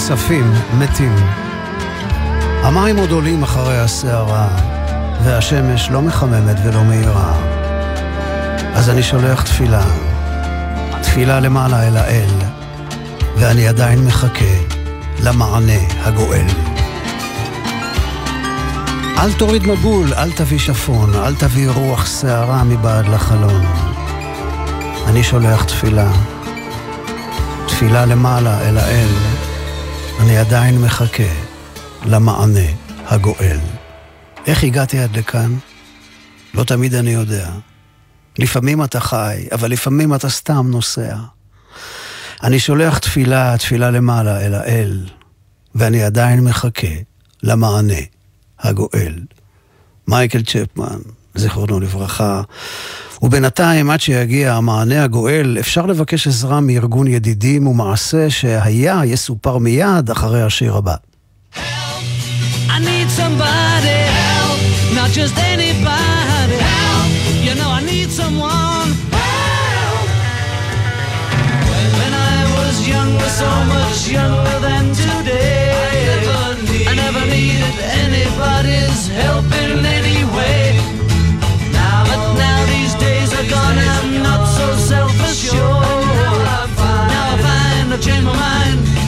צפים, 0.08 0.52
מתים. 0.78 1.16
המים 2.62 2.96
עוד 2.96 3.10
עולים 3.10 3.42
אחרי 3.42 3.78
הסערה, 3.78 4.48
והשמש 5.24 5.90
לא 5.90 6.02
מחממת 6.02 6.56
ולא 6.64 6.84
מאירה. 6.84 7.32
אז 8.74 8.90
אני 8.90 9.02
שולח 9.02 9.42
תפילה, 9.42 9.82
תפילה 11.02 11.40
למעלה 11.40 11.88
אל 11.88 11.96
האל, 11.96 12.30
ואני 13.36 13.68
עדיין 13.68 14.04
מחכה 14.04 14.54
למענה 15.22 15.80
הגואל. 16.02 16.46
אל 19.18 19.32
תוריד 19.32 19.66
מבול, 19.66 20.14
אל 20.14 20.32
תביא 20.32 20.58
שפון, 20.58 21.14
אל 21.14 21.34
תביא 21.34 21.70
רוח 21.70 22.06
שערה 22.20 22.64
מבעד 22.64 23.08
לחלון. 23.08 23.66
אני 25.06 25.24
שולח 25.24 25.64
תפילה, 25.64 26.10
תפילה 27.66 28.06
למעלה 28.06 28.60
אל 28.60 28.78
האל, 28.78 29.08
אני 30.20 30.38
עדיין 30.38 30.78
מחכה 30.78 31.32
למענה 32.04 32.68
הגואל. 33.06 33.58
איך 34.46 34.64
הגעתי 34.64 34.98
עד 34.98 35.16
לכאן? 35.16 35.56
לא 36.54 36.64
תמיד 36.64 36.94
אני 36.94 37.10
יודע. 37.10 37.50
לפעמים 38.38 38.84
אתה 38.84 39.00
חי, 39.00 39.46
אבל 39.52 39.70
לפעמים 39.70 40.14
אתה 40.14 40.28
סתם 40.28 40.66
נוסע. 40.70 41.16
אני 42.42 42.58
שולח 42.58 42.98
תפילה, 42.98 43.58
תפילה 43.58 43.90
למעלה 43.90 44.40
אל 44.40 44.54
האל, 44.54 45.06
ואני 45.74 46.02
עדיין 46.02 46.40
מחכה 46.40 46.94
למענה 47.42 48.00
הגואל. 48.58 49.14
מייקל 50.08 50.42
צ'פמן, 50.42 50.98
זיכרונו 51.34 51.80
לברכה. 51.80 52.42
ובינתיים, 53.21 53.89
עד 53.89 54.01
שיגיע 54.01 54.53
המענה 54.53 55.03
הגואל, 55.03 55.57
אפשר 55.59 55.85
לבקש 55.85 56.27
עזרה 56.27 56.59
מארגון 56.59 57.07
ידידים 57.07 57.67
ומעשה 57.67 58.29
שהיה 58.29 59.01
יסופר 59.05 59.57
מיד 59.57 60.09
אחרי 60.11 60.41
השיר 60.43 60.75
הבא. 60.77 60.95
I 62.73 62.79
need 62.79 63.09
somebody 63.21 63.99
help, 64.19 64.59
not 64.97 65.09
just 65.17 65.35
anybody 65.53 66.57
help. 66.73 67.09
You 67.45 67.53
know 67.59 67.69
I 67.79 67.81
need 67.91 68.09
someone 68.21 68.89
help. 69.11 70.07
When 71.99 72.13
I 72.33 72.37
was 72.57 72.75
younger, 72.93 73.29
so 73.43 73.51
much 73.75 73.99
younger 74.17 74.57
than 74.67 74.85
today, 75.03 75.59
I 75.89 75.95
never, 76.09 76.41
need, 76.67 76.87
I 76.91 76.93
never 77.03 77.23
needed 77.35 77.75
anybody's 78.05 79.01
help 79.19 79.34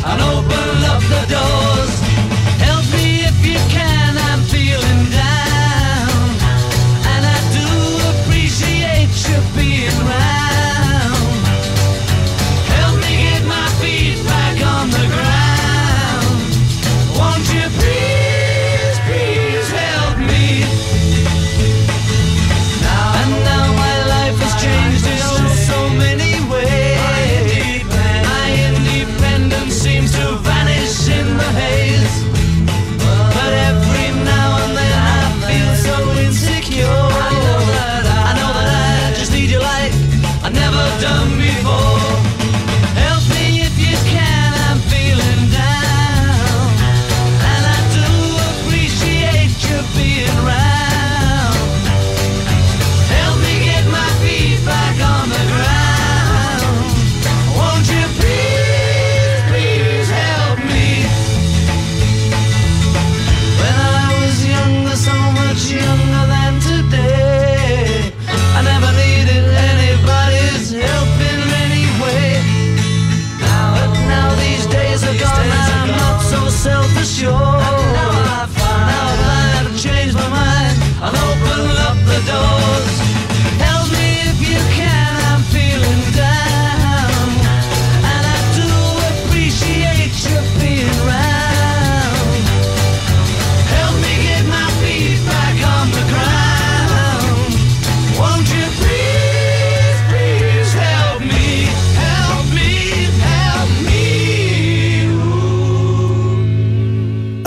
I 0.04 0.16
know 0.16 0.47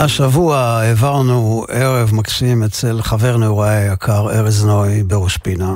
השבוע 0.04 0.58
העברנו 0.58 1.64
ערב 1.68 2.14
מקסים 2.14 2.62
אצל 2.62 3.02
חבר 3.02 3.36
נעוריי 3.36 3.88
היקר, 3.88 4.30
ארז 4.30 4.64
נוי, 4.64 5.02
בראש 5.02 5.36
פינה. 5.36 5.74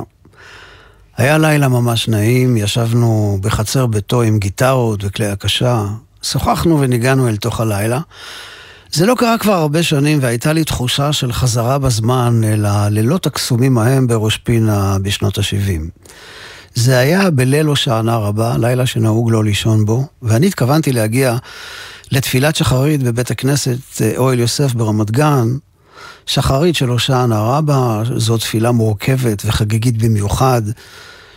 היה 1.17 1.37
לילה 1.37 1.67
ממש 1.67 2.07
נעים, 2.07 2.57
ישבנו 2.57 3.37
בחצר 3.41 3.85
ביתו 3.85 4.21
עם 4.21 4.39
גיטרות 4.39 4.99
וכלי 5.03 5.27
הקשה, 5.27 5.85
שוחחנו 6.23 6.79
וניגענו 6.79 7.27
אל 7.27 7.35
תוך 7.37 7.59
הלילה. 7.59 7.99
זה 8.91 9.05
לא 9.05 9.15
קרה 9.17 9.37
כבר 9.37 9.53
הרבה 9.53 9.83
שנים, 9.83 10.19
והייתה 10.21 10.53
לי 10.53 10.63
תחושה 10.63 11.13
של 11.13 11.33
חזרה 11.33 11.77
בזמן 11.77 12.41
אל 12.43 12.65
הלילות 12.65 13.25
הקסומים 13.25 13.77
ההם 13.77 14.07
בראש 14.07 14.37
פינה 14.37 14.97
בשנות 15.01 15.37
ה-70. 15.37 16.01
זה 16.73 16.97
היה 16.97 17.31
בליל 17.31 17.65
הושענא 17.65 18.11
רבה, 18.11 18.57
לילה 18.57 18.85
שנהוג 18.85 19.31
לא 19.31 19.43
לישון 19.43 19.85
בו, 19.85 20.05
ואני 20.21 20.47
התכוונתי 20.47 20.91
להגיע 20.91 21.37
לתפילת 22.11 22.55
שחרית 22.55 23.03
בבית 23.03 23.31
הכנסת 23.31 24.01
אה, 24.01 24.13
אוהל 24.17 24.39
יוסף 24.39 24.73
ברמת 24.73 25.11
גן. 25.11 25.47
שחרית 26.25 26.75
של 26.75 26.89
הושענא 26.89 27.35
רבה, 27.37 28.01
זו 28.15 28.37
תפילה 28.37 28.71
מורכבת 28.71 29.43
וחגיגית 29.45 29.97
במיוחד, 29.97 30.61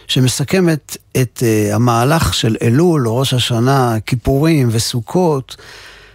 שמסכמת 0.06 0.96
את 1.22 1.42
uh, 1.42 1.74
המהלך 1.74 2.34
של 2.34 2.56
אלול, 2.62 3.08
ראש 3.08 3.34
השנה, 3.34 3.96
כיפורים 4.06 4.68
וסוכות. 4.70 5.56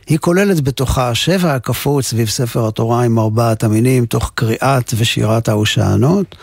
היא 0.08 0.18
כוללת 0.18 0.62
בתוכה 0.62 1.16
שבע 1.16 1.54
הקפות 1.54 2.04
סביב 2.04 2.30
ספר 2.30 2.68
התורה 2.68 3.04
עם 3.04 3.20
ארבעת 3.20 3.64
המינים, 3.64 4.06
תוך 4.06 4.32
קריאת 4.36 4.94
ושירת 4.98 5.50
ההושענות. 5.50 6.36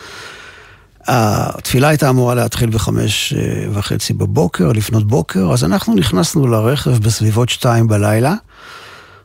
התפילה 1.06 1.88
הייתה 1.88 2.10
אמורה 2.10 2.34
להתחיל 2.34 2.70
בחמש 2.70 3.32
אה, 3.32 3.66
וחצי 3.72 4.12
בבוקר, 4.12 4.72
לפנות 4.72 5.06
בוקר, 5.06 5.52
אז 5.52 5.64
אנחנו 5.64 5.94
נכנסנו 5.94 6.46
לרכב 6.46 6.90
בסביבות 6.90 7.48
שתיים 7.48 7.88
בלילה, 7.88 8.34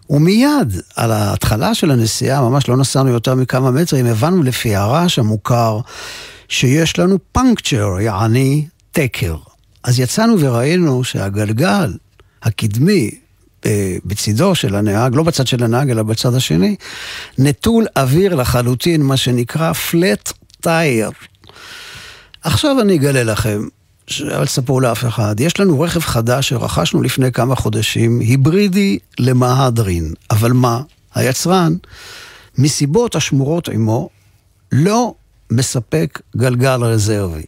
ומיד 0.10 0.74
על 0.96 1.12
ההתחלה 1.12 1.76
של 1.76 1.92
הנסיעה, 1.92 2.42
ממש 2.42 2.68
לא 2.68 2.78
נסענו 2.78 3.10
יותר 3.10 3.36
מכמה 3.36 3.72
מטרים, 3.72 4.06
הבנו 4.06 4.44
לפי 4.44 4.76
הרעש 4.76 5.20
המוכר 5.20 5.80
שיש 6.48 7.00
לנו 7.00 7.18
פונקצ'ר, 7.32 8.00
יעני 8.00 8.68
תקר. 8.92 9.36
אז 9.84 10.00
יצאנו 10.00 10.40
וראינו 10.40 11.04
שהגלגל 11.04 11.94
הקדמי 12.44 13.12
אה, 13.66 13.96
בצידו 14.06 14.56
של 14.56 14.76
הנהג, 14.76 15.16
לא 15.16 15.24
בצד 15.24 15.48
של 15.48 15.64
הנהג 15.64 15.90
אלא 15.90 16.04
בצד 16.04 16.34
השני, 16.34 16.76
נטול 17.38 17.86
אוויר 17.98 18.36
לחלוטין, 18.36 19.02
מה 19.02 19.18
שנקרא 19.18 19.72
flat 19.92 20.32
tire. 20.66 21.28
עכשיו 22.48 22.82
אני 22.82 22.96
אגלה 22.96 23.24
לכם, 23.24 23.68
אל 24.22 24.46
תספרו 24.46 24.80
לאף 24.80 25.06
אחד, 25.06 25.40
יש 25.40 25.60
לנו 25.60 25.80
רכב 25.80 26.00
חדש 26.00 26.50
שרכשנו 26.50 27.02
לפני 27.02 27.32
כמה 27.32 27.56
חודשים, 27.56 28.20
היברידי 28.20 29.00
למהדרין. 29.20 30.14
אבל 30.32 30.52
מה? 30.52 30.82
היצרן, 31.16 31.74
מסיבות 32.58 33.16
השמורות 33.16 33.70
עמו, 33.70 34.10
לא 34.72 35.14
מספק 35.52 36.22
גלגל 36.38 36.84
רזרבי. 36.84 37.44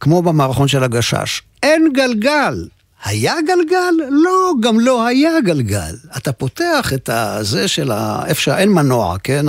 כמו 0.00 0.22
במערכון 0.22 0.68
של 0.68 0.84
הגשש. 0.84 1.42
אין 1.62 1.92
גלגל! 1.94 2.68
היה 3.04 3.34
גלגל? 3.46 4.10
לא, 4.10 4.52
גם 4.60 4.80
לא 4.80 5.06
היה 5.06 5.40
גלגל. 5.44 5.94
אתה 6.16 6.32
פותח 6.32 6.92
את 6.94 7.08
הזה 7.08 7.68
של 7.68 7.92
ה... 7.92 8.22
איפה 8.26 8.40
שאין 8.40 8.68
מנוע, 8.68 9.16
כן? 9.22 9.46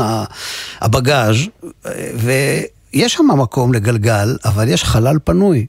הבגאז' 0.81 1.37
ויש 2.93 3.13
שם 3.13 3.27
מקום 3.37 3.73
לגלגל, 3.73 4.37
אבל 4.45 4.67
יש 4.67 4.83
חלל 4.83 5.17
פנוי. 5.23 5.65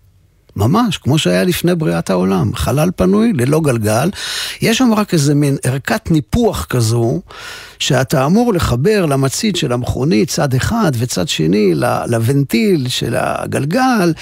ממש, 0.56 0.96
כמו 0.98 1.18
שהיה 1.18 1.44
לפני 1.44 1.74
בריאת 1.74 2.10
העולם. 2.10 2.54
חלל 2.54 2.90
פנוי, 2.96 3.32
ללא 3.32 3.60
גלגל. 3.60 4.10
יש 4.62 4.78
שם 4.78 4.94
רק 4.96 5.14
איזה 5.14 5.34
מין 5.34 5.56
ערכת 5.62 6.10
ניפוח 6.10 6.66
כזו, 6.70 7.20
שאתה 7.78 8.26
אמור 8.26 8.52
לחבר 8.52 9.06
למצית 9.06 9.56
של 9.56 9.72
המכונית 9.72 10.28
צד 10.28 10.54
אחד 10.54 10.92
וצד 10.98 11.28
שני 11.28 11.74
לוונטיל 12.06 12.88
של 12.88 13.14
הגלגל, 13.18 14.12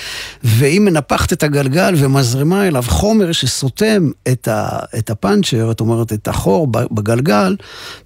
והיא 0.44 0.80
מנפחת 0.80 1.32
את 1.32 1.42
הגלגל 1.42 1.94
ומזרימה 1.96 2.68
אליו 2.68 2.84
חומר 2.86 3.32
שסותם 3.32 4.10
את 4.98 5.10
הפאנצ'ר, 5.10 5.66
זאת 5.66 5.80
אומרת, 5.80 6.12
את 6.12 6.28
החור 6.28 6.66
בגלגל, 6.66 7.56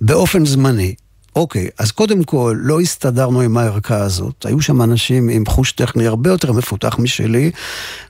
באופן 0.01 0.47
זמני. 0.47 0.95
אוקיי, 1.37 1.69
אז 1.79 1.91
קודם 1.91 2.25
כל, 2.25 2.57
לא 2.61 2.81
הסתדרנו 2.81 3.41
עם 3.41 3.57
הערכה 3.57 3.97
הזאת. 3.97 4.47
היו 4.47 4.61
שם 4.61 4.83
אנשים 4.83 5.29
עם 5.29 5.47
חוש 5.47 5.73
טכני 5.73 6.07
הרבה 6.07 6.31
יותר 6.31 6.53
מפותח 6.53 6.99
משלי, 6.99 7.51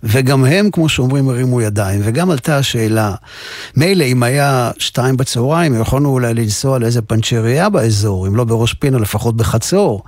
וגם 0.03 0.45
הם, 0.45 0.71
כמו 0.71 0.89
שאומרים, 0.89 1.29
הרימו 1.29 1.61
ידיים. 1.61 2.01
וגם 2.05 2.31
עלתה 2.31 2.59
השאלה, 2.59 3.15
מילא 3.77 4.05
אם 4.05 4.23
היה 4.23 4.71
שתיים 4.79 5.17
בצהריים, 5.17 5.81
יכולנו 5.81 6.09
אולי 6.09 6.35
לנסוע 6.35 6.79
לאיזה 6.79 7.03
פנצ'ריה 7.03 7.69
באזור, 7.69 8.27
אם 8.27 8.37
לא 8.37 8.45
בראש 8.45 8.75
פינה, 8.75 8.99
לפחות 8.99 9.37
בחצור. 9.37 10.03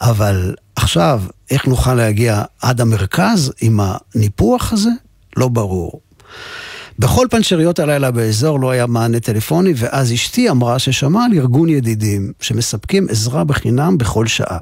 אבל 0.00 0.54
עכשיו, 0.76 1.22
איך 1.50 1.66
נוכל 1.66 1.94
להגיע 1.94 2.42
עד 2.62 2.80
המרכז 2.80 3.52
עם 3.60 3.80
הניפוח 3.82 4.72
הזה? 4.72 4.90
לא 5.36 5.48
ברור. 5.48 6.00
בכל 6.98 7.26
פנצ'ריות 7.30 7.78
הלילה 7.78 8.10
באזור 8.10 8.60
לא 8.60 8.70
היה 8.70 8.86
מענה 8.86 9.20
טלפוני, 9.20 9.72
ואז 9.76 10.12
אשתי 10.12 10.50
אמרה 10.50 10.78
ששמעה 10.78 11.24
על 11.24 11.32
ארגון 11.34 11.68
ידידים 11.68 12.32
שמספקים 12.40 13.06
עזרה 13.10 13.44
בחינם 13.44 13.98
בכל 13.98 14.26
שעה. 14.26 14.58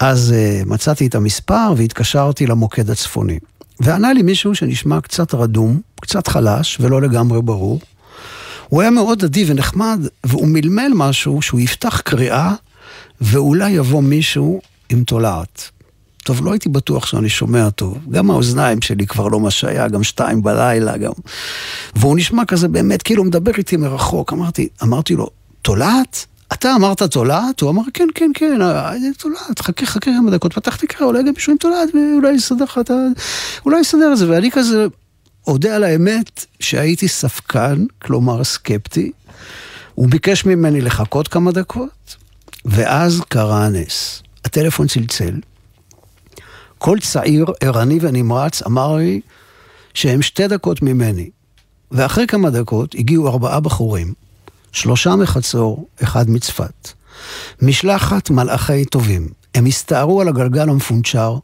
אז 0.00 0.34
uh, 0.34 0.68
מצאתי 0.68 1.06
את 1.06 1.14
המספר 1.14 1.72
והתקשרתי 1.76 2.46
למוקד 2.46 2.90
הצפוני. 2.90 3.38
וענה 3.80 4.12
לי 4.12 4.22
מישהו 4.22 4.54
שנשמע 4.54 5.00
קצת 5.00 5.34
רדום, 5.34 5.80
קצת 6.00 6.26
חלש 6.28 6.78
ולא 6.80 7.02
לגמרי 7.02 7.42
ברור. 7.42 7.80
הוא 8.68 8.82
היה 8.82 8.90
מאוד 8.90 9.24
עדי 9.24 9.44
ונחמד, 9.46 10.00
והוא 10.24 10.48
מלמל 10.48 10.92
משהו 10.94 11.42
שהוא 11.42 11.60
יפתח 11.60 12.00
קריאה, 12.00 12.54
ואולי 13.20 13.70
יבוא 13.70 14.02
מישהו 14.02 14.60
עם 14.88 15.04
תולעת. 15.04 15.70
טוב, 16.24 16.44
לא 16.44 16.52
הייתי 16.52 16.68
בטוח 16.68 17.06
שאני 17.06 17.28
שומע 17.28 17.70
טוב. 17.70 17.98
גם 18.10 18.30
האוזניים 18.30 18.82
שלי 18.82 19.06
כבר 19.06 19.28
לא 19.28 19.40
מה 19.40 19.50
שהיה, 19.50 19.88
גם 19.88 20.04
שתיים 20.04 20.42
בלילה, 20.42 20.96
גם... 20.96 21.12
והוא 21.96 22.16
נשמע 22.16 22.44
כזה 22.44 22.68
באמת, 22.68 23.02
כאילו 23.02 23.22
הוא 23.22 23.26
מדבר 23.26 23.52
איתי 23.58 23.76
מרחוק. 23.76 24.32
אמרתי, 24.32 24.68
אמרתי 24.82 25.14
לו, 25.14 25.30
תולעת? 25.62 26.26
אתה 26.52 26.74
אמרת 26.74 27.02
תולעת? 27.02 27.60
הוא 27.60 27.70
אמר, 27.70 27.82
כן, 27.94 28.08
כן, 28.14 28.30
כן, 28.34 28.62
אה, 28.62 28.92
תולעת, 29.18 29.60
חכה, 29.60 29.86
חכה 29.86 30.10
כמה 30.20 30.30
דקות. 30.30 30.52
פתחתי 30.52 30.86
קרא, 30.86 31.06
אולי 31.06 31.22
גם 31.22 31.32
מישהו 31.34 31.52
עם 31.52 31.58
תולעת, 31.58 31.88
ואולי 31.94 32.32
יסדר 32.32 32.64
לך 32.64 32.78
את 32.80 32.90
ה... 32.90 32.94
אולי 33.64 33.80
יסדר 33.80 34.12
את 34.12 34.18
זה. 34.18 34.30
ואני 34.30 34.50
כזה 34.50 34.86
אודה 35.46 35.76
על 35.76 35.84
האמת 35.84 36.44
שהייתי 36.60 37.08
ספקן, 37.08 37.84
כלומר 38.02 38.44
סקפטי. 38.44 39.12
הוא 39.94 40.08
ביקש 40.08 40.44
ממני 40.44 40.80
לחכות 40.80 41.28
כמה 41.28 41.52
דקות, 41.52 42.16
ואז 42.64 43.20
קרה 43.28 43.66
הנס. 43.66 44.22
הטלפון 44.44 44.86
צלצל. 44.86 45.34
כל 46.84 46.98
צעיר, 47.00 47.46
ערני 47.60 47.98
ונמרץ 48.00 48.62
אמר 48.62 48.96
לי 48.96 49.20
שהם 49.94 50.22
שתי 50.22 50.48
דקות 50.48 50.82
ממני. 50.82 51.30
ואחרי 51.92 52.26
כמה 52.26 52.50
דקות 52.50 52.94
הגיעו 52.98 53.28
ארבעה 53.28 53.60
בחורים, 53.60 54.12
שלושה 54.72 55.16
מחצור, 55.16 55.88
אחד 56.02 56.30
מצפת. 56.30 56.88
משלחת 57.62 58.30
מלאכי 58.30 58.84
טובים. 58.84 59.28
הם 59.54 59.66
הסתערו 59.66 60.20
על 60.20 60.28
הגלגל 60.28 60.68
המפונצ'ר, 60.68 61.38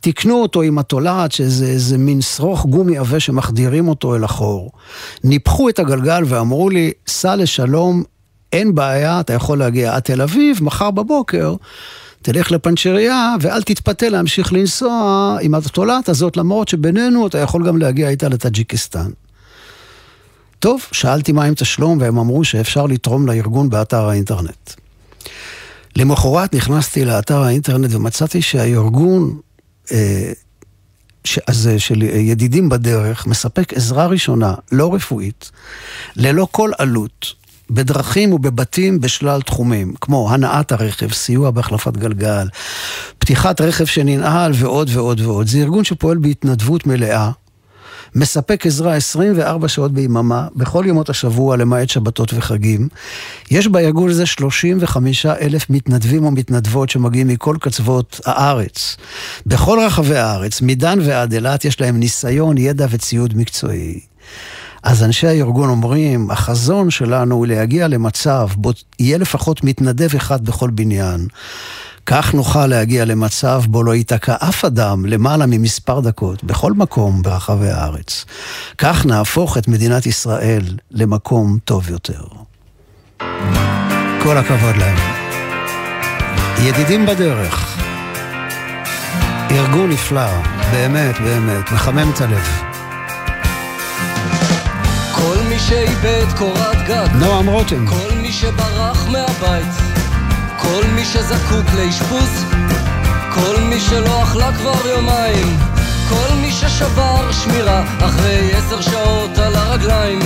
תיקנו 0.00 0.42
אותו 0.42 0.62
עם 0.62 0.78
התולעת, 0.78 1.32
שזה 1.32 1.66
איזה 1.66 1.98
מין 1.98 2.20
שרוך 2.20 2.66
גומי 2.66 2.98
עבה 2.98 3.20
שמחדירים 3.20 3.88
אותו 3.88 4.16
אל 4.16 4.24
החור. 4.24 4.72
ניפחו 5.24 5.68
את 5.68 5.78
הגלגל 5.78 6.22
ואמרו 6.26 6.70
לי, 6.70 6.92
סע 7.06 7.36
לשלום, 7.36 8.02
אין 8.52 8.74
בעיה, 8.74 9.20
אתה 9.20 9.32
יכול 9.32 9.58
להגיע 9.58 9.94
עד 9.94 10.02
תל 10.02 10.22
אביב, 10.22 10.58
מחר 10.62 10.90
בבוקר. 10.90 11.54
תלך 12.24 12.50
לפנצ'ריה 12.50 13.34
ואל 13.40 13.62
תתפתה 13.62 14.08
להמשיך 14.08 14.52
לנסוע 14.52 15.36
עם 15.42 15.54
התולעת 15.54 16.08
הזאת, 16.08 16.36
למרות 16.36 16.68
שבינינו 16.68 17.26
אתה 17.26 17.38
יכול 17.38 17.66
גם 17.66 17.78
להגיע 17.78 18.08
איתה 18.08 18.28
לטאג'יקיסטן. 18.28 19.10
טוב, 20.58 20.80
שאלתי 20.92 21.32
מה 21.32 21.44
עם 21.44 21.54
תשלום 21.54 21.98
והם 22.00 22.18
אמרו 22.18 22.44
שאפשר 22.44 22.86
לתרום 22.86 23.26
לארגון 23.26 23.70
באתר 23.70 24.08
האינטרנט. 24.08 24.72
למחרת 25.96 26.54
נכנסתי 26.54 27.04
לאתר 27.04 27.42
האינטרנט 27.42 27.94
ומצאתי 27.94 28.42
שהארגון 28.42 29.40
אה, 29.92 30.32
הזה 31.48 31.78
של 31.78 32.02
ידידים 32.02 32.68
בדרך 32.68 33.26
מספק 33.26 33.72
עזרה 33.72 34.06
ראשונה, 34.06 34.54
לא 34.72 34.94
רפואית, 34.94 35.50
ללא 36.16 36.48
כל 36.50 36.70
עלות, 36.78 37.43
בדרכים 37.70 38.32
ובבתים 38.32 39.00
בשלל 39.00 39.42
תחומים, 39.42 39.94
כמו 40.00 40.30
הנעת 40.30 40.72
הרכב, 40.72 41.12
סיוע 41.12 41.50
בהחלפת 41.50 41.96
גלגל, 41.96 42.48
פתיחת 43.18 43.60
רכב 43.60 43.84
שננעל 43.84 44.52
ועוד 44.54 44.90
ועוד 44.92 45.20
ועוד. 45.20 45.46
זה 45.46 45.58
ארגון 45.58 45.84
שפועל 45.84 46.18
בהתנדבות 46.18 46.86
מלאה, 46.86 47.30
מספק 48.14 48.66
עזרה 48.66 48.94
24 48.94 49.68
שעות 49.68 49.92
ביממה, 49.92 50.48
בכל 50.56 50.84
ימות 50.88 51.10
השבוע 51.10 51.56
למעט 51.56 51.88
שבתות 51.88 52.34
וחגים. 52.34 52.88
יש 53.50 53.66
בארגון 53.66 54.10
הזה 54.10 54.26
35 54.26 55.26
אלף 55.26 55.70
מתנדבים 55.70 56.24
ומתנדבות 56.24 56.90
שמגיעים 56.90 57.28
מכל 57.28 57.56
קצוות 57.60 58.20
הארץ. 58.24 58.96
בכל 59.46 59.78
רחבי 59.86 60.16
הארץ, 60.16 60.60
מדן 60.60 60.98
ועד 61.02 61.32
אילת, 61.32 61.64
יש 61.64 61.80
להם 61.80 62.00
ניסיון, 62.00 62.58
ידע 62.58 62.86
וציוד 62.90 63.36
מקצועי. 63.36 64.00
אז 64.84 65.02
אנשי 65.02 65.26
הארגון 65.26 65.68
אומרים, 65.68 66.30
החזון 66.30 66.90
שלנו 66.90 67.34
הוא 67.34 67.46
להגיע 67.46 67.88
למצב 67.88 68.48
בו 68.56 68.70
יהיה 68.98 69.18
לפחות 69.18 69.64
מתנדב 69.64 70.16
אחד 70.16 70.44
בכל 70.44 70.70
בניין. 70.70 71.26
כך 72.06 72.34
נוכל 72.34 72.66
להגיע 72.66 73.04
למצב 73.04 73.62
בו 73.66 73.82
לא 73.82 73.94
ייתקע 73.94 74.34
אף 74.40 74.64
אדם 74.64 75.06
למעלה 75.06 75.46
ממספר 75.46 76.00
דקות 76.00 76.44
בכל 76.44 76.72
מקום 76.72 77.22
ברחבי 77.22 77.68
הארץ. 77.68 78.24
כך 78.78 79.06
נהפוך 79.06 79.58
את 79.58 79.68
מדינת 79.68 80.06
ישראל 80.06 80.62
למקום 80.90 81.58
טוב 81.64 81.90
יותר. 81.90 82.24
כל 84.22 84.36
הכבוד 84.36 84.76
להם. 84.76 84.98
ידידים 86.62 87.06
בדרך. 87.06 87.78
ארגון 89.50 89.90
נפלא, 89.90 90.42
באמת, 90.72 91.20
באמת, 91.20 91.72
מחמם 91.72 92.10
את 92.14 92.20
הלב. 92.20 92.73
מי 95.54 95.60
שאיבד 95.60 96.26
קורת 96.38 96.76
גג, 96.86 97.08
נועם 97.14 97.46
רותם. 97.46 97.86
כל 97.86 98.14
מי 98.22 98.32
שברח 98.32 99.06
מהבית, 99.06 99.74
כל 100.58 100.82
מי 100.94 101.04
שזקוק 101.04 101.66
לאשפוז, 101.76 102.44
כל 103.34 103.60
מי 103.60 103.80
שלא 103.80 104.22
אכלה 104.22 104.52
כבר 104.52 104.88
יומיים. 104.88 105.56
כל 106.08 106.34
מי 106.40 106.52
ששבר 106.52 107.32
שמירה 107.32 107.82
אחרי 107.98 108.52
עשר 108.52 108.80
שעות 108.80 109.38
על 109.38 109.56
הרגליים. 109.56 110.18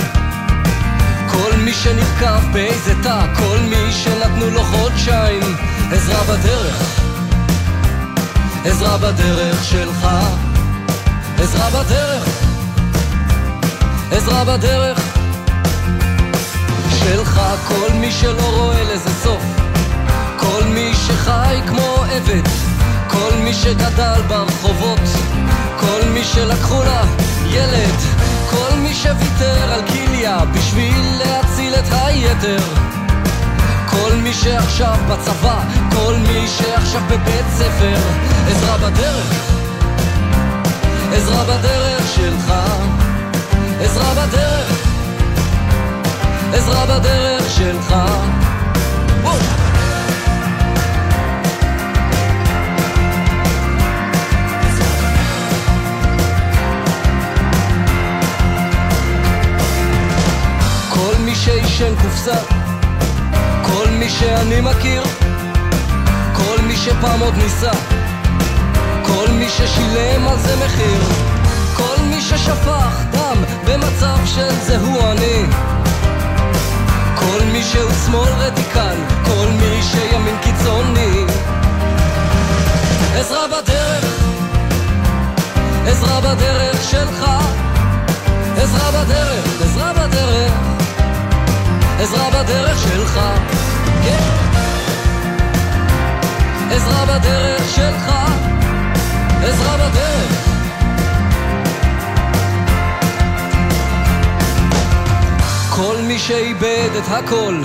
כל 1.31 1.51
מי 1.57 1.73
שנרקב 1.73 2.51
באיזה 2.53 2.93
תא, 3.03 3.25
כל 3.35 3.57
מי 3.69 3.91
שנתנו 3.91 4.49
לו 4.49 4.63
חודשיים. 4.63 5.55
עזרה 5.91 6.23
בדרך, 6.23 6.99
עזרה 8.65 8.97
בדרך 8.97 9.63
שלך. 9.63 10.07
עזרה 11.37 11.69
בדרך, 11.69 12.27
עזרה 14.11 14.43
בדרך 14.43 15.18
שלך 17.09 17.41
כל 17.67 17.93
מי 17.93 18.11
שלא 18.11 18.49
רואה 18.55 18.83
לזה 18.83 19.09
סוף. 19.23 19.43
כל 20.37 20.63
מי 20.63 20.93
שחי 20.93 21.59
כמו 21.67 22.03
עבד 22.11 22.47
כל 23.07 23.31
מי 23.43 23.53
שגדל 23.53 24.21
ברחובות 24.27 24.99
כל 25.79 26.01
מי 26.13 26.23
שלקחו 26.23 26.83
לה 26.83 27.03
ילד 27.45 27.95
כל 28.49 28.75
מי 28.77 28.93
שוויתר 28.93 29.73
על 29.73 29.81
כליה 29.87 30.39
בשביל 30.53 31.19
להציל 31.19 31.75
את 31.75 31.85
היתר. 31.91 32.59
כל 33.89 34.15
מי 34.23 34.33
שעכשיו 34.33 34.95
בצבא, 35.09 35.59
כל 35.91 36.15
מי 36.27 36.47
שעכשיו 36.47 37.01
בבית 37.09 37.45
ספר 37.57 37.97
עזרה 38.47 38.77
בדרך, 38.77 39.51
עזרה 41.13 41.43
בדרך 41.43 42.03
שלך 42.15 42.53
עזרה 43.81 44.13
בדרך, 44.13 44.58
עזרה 46.53 46.85
בדרך 46.85 47.49
שלך. 47.49 47.95
שעישן 61.45 61.95
קופסה 62.01 62.35
כל 63.61 63.89
מי 63.99 64.09
שאני 64.09 64.61
מכיר 64.61 65.03
כל 66.33 66.61
מי 66.67 66.75
שפעם 66.75 67.19
עוד 67.19 67.33
ניסה 67.37 67.71
כל 69.03 69.27
מי 69.31 69.49
ששילם 69.49 70.27
על 70.27 70.37
זה 70.37 70.55
מחיר 70.65 71.01
כל 71.77 72.03
מי 72.09 72.21
ששפך 72.21 73.03
דם 73.11 73.37
במצב 73.65 74.17
של 74.25 74.49
זהו 74.67 75.01
אני 75.11 75.43
כל 77.19 77.43
מי 77.51 77.63
שהוא 77.63 77.91
שמאל 78.05 78.29
רדיקל 78.29 78.95
כל 79.23 79.47
מי 79.59 79.81
שימין 79.83 80.35
קיצוני 80.41 81.25
עזרה 83.15 83.47
בדרך 83.47 84.23
עזרה 85.87 86.21
בדרך 86.21 86.83
שלך 86.91 87.25
עזרה 88.57 88.91
בדרך, 88.91 89.61
עזרה 89.61 89.93
בדרך 89.93 90.69
עזרה 91.99 92.29
בדרך 92.29 92.79
שלך, 92.79 93.19
כן. 94.03 94.23
עזרה 96.71 97.05
בדרך 97.05 97.69
שלך, 97.75 98.11
עזרה 99.43 99.77
בדרך. 99.77 100.48
כל 105.81 105.97
מי 106.01 106.19
שאיבד 106.19 106.89
את 106.97 107.07
הכל, 107.07 107.55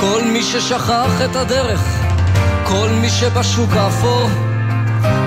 כל 0.00 0.22
מי 0.24 0.42
ששכח 0.42 1.20
את 1.24 1.36
הדרך, 1.36 1.80
כל 2.64 2.88
מי 3.00 3.10
שבשוק 3.10 3.70
האפור, 3.72 4.28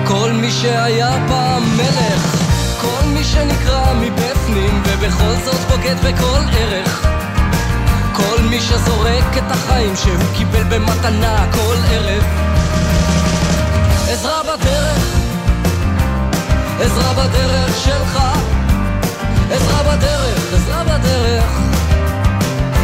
כל 0.06 0.30
מי 0.32 0.50
שהיה 0.50 1.26
פעם 1.28 1.62
מלך, 1.76 2.36
כל 2.80 3.06
מי 3.06 3.24
שנקרע 3.24 3.92
מבפנים 3.94 4.82
ובכל 4.84 5.34
זאת 5.44 5.60
בוגד 5.70 5.96
בכל 5.96 6.40
ערך. 6.52 7.06
כל 8.12 8.42
מי 8.50 8.60
שזורק 8.60 9.36
את 9.36 9.50
החיים 9.50 9.96
שהוא 9.96 10.36
קיבל 10.36 10.62
במתנה 10.62 11.46
כל 11.52 11.76
ערב 11.90 12.24
עזרה 14.08 14.42
בדרך, 14.42 15.02
עזרה 16.80 17.12
בדרך 17.12 17.78
שלך 17.84 18.18
עזרה 19.50 19.82
בדרך, 19.82 20.54
עזרה 20.54 20.84
בדרך 20.84 21.77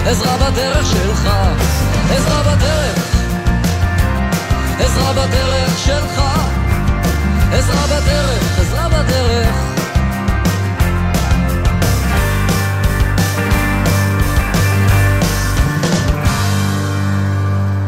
עזרה 0.07 0.36
בדרך 0.36 0.86
שלך 0.86 1.28
עזרה 2.11 2.42
בדרך 2.42 3.14
עזרה 4.78 5.12
בדרך 5.12 5.78
שלך 5.78 6.22
עזרה 7.52 7.86
בדרך, 7.86 8.59
עזרה 8.59 8.88
בדרך 8.88 9.74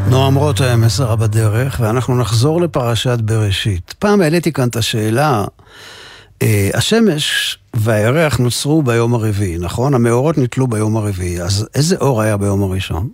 נועם 0.09 0.35
רותם, 0.35 0.83
עשרה 0.85 1.17
בדרך, 1.17 1.81
ואנחנו 1.81 2.21
נחזור 2.21 2.61
לפרשת 2.61 3.19
בראשית. 3.21 3.95
פעם 3.99 4.21
העליתי 4.21 4.53
כאן 4.53 4.69
את 4.69 4.77
השאלה, 4.77 5.45
אה, 6.43 6.71
השמש 6.75 7.59
והירח 7.79 8.39
נוצרו 8.39 8.83
ביום 8.83 9.15
הרביעי, 9.15 9.59
נכון? 9.59 9.95
המאורות 9.95 10.39
נתלו 10.39 10.67
ביום 10.67 10.97
הרביעי, 10.97 11.43
אז 11.43 11.67
איזה 11.75 11.97
אור 11.97 12.23
היה 12.23 12.37
ביום 12.37 12.63
הראשון? 12.63 13.09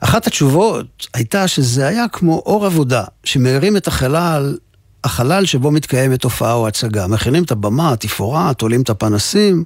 אחת 0.00 0.26
התשובות 0.26 1.06
הייתה 1.14 1.48
שזה 1.48 1.86
היה 1.86 2.08
כמו 2.12 2.42
אור 2.46 2.66
עבודה, 2.66 3.04
שמאירים 3.24 3.76
את 3.76 3.86
החלל, 3.86 4.56
החלל 5.04 5.44
שבו 5.44 5.70
מתקיימת 5.70 6.24
הופעה 6.24 6.52
או 6.52 6.68
הצגה. 6.68 7.06
מכינים 7.06 7.42
את 7.44 7.50
הבמה, 7.50 7.92
התפאורה, 7.92 8.54
תולים 8.54 8.82
את 8.82 8.90
הפנסים. 8.90 9.64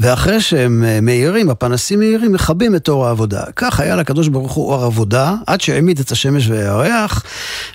ואחרי 0.00 0.40
שהם 0.40 0.84
אה, 0.84 1.00
מאירים, 1.00 1.50
הפנסים 1.50 1.98
מאירים, 1.98 2.32
מכבים 2.32 2.76
את 2.76 2.88
אור 2.88 3.06
העבודה. 3.06 3.42
כך 3.56 3.80
היה 3.80 3.96
לקדוש 3.96 4.28
ברוך 4.28 4.52
הוא 4.52 4.72
אור 4.72 4.84
עבודה, 4.84 5.34
עד 5.46 5.60
שהעמיד 5.60 6.00
את 6.00 6.10
השמש 6.10 6.48
והירח, 6.48 7.22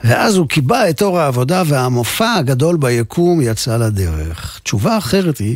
ואז 0.03 0.35
הוא 0.35 0.47
קיבע 0.47 0.89
את 0.89 1.01
אור 1.01 1.19
העבודה, 1.19 1.63
והמופע 1.65 2.33
הגדול 2.33 2.77
ביקום 2.77 3.41
יצא 3.41 3.77
לדרך. 3.77 4.59
תשובה 4.63 4.97
אחרת 4.97 5.37
היא, 5.37 5.55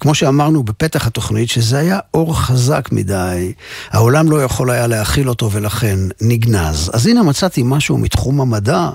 כמו 0.00 0.14
שאמרנו 0.14 0.62
בפתח 0.62 1.06
התוכנית, 1.06 1.50
שזה 1.50 1.78
היה 1.78 1.98
אור 2.14 2.40
חזק 2.40 2.88
מדי, 2.92 3.52
העולם 3.90 4.30
לא 4.30 4.42
יכול 4.42 4.70
היה 4.70 4.86
להכיל 4.86 5.28
אותו 5.28 5.50
ולכן 5.52 5.98
נגנז. 6.20 6.90
אז 6.92 7.06
הנה 7.06 7.22
מצאתי 7.22 7.62
משהו 7.64 7.98
מתחום 7.98 8.40
המדע. 8.40 8.90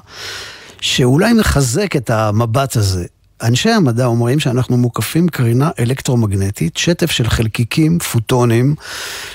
שאולי 0.83 1.33
מחזק 1.33 1.95
את 1.95 2.09
המבט 2.09 2.75
הזה. 2.75 3.05
אנשי 3.43 3.69
המדע 3.69 4.05
אומרים 4.05 4.39
שאנחנו 4.39 4.77
מוקפים 4.77 5.27
קרינה 5.27 5.69
אלקטרומגנטית, 5.79 6.77
שטף 6.77 7.11
של 7.11 7.29
חלקיקים, 7.29 7.99
פוטונים, 7.99 8.75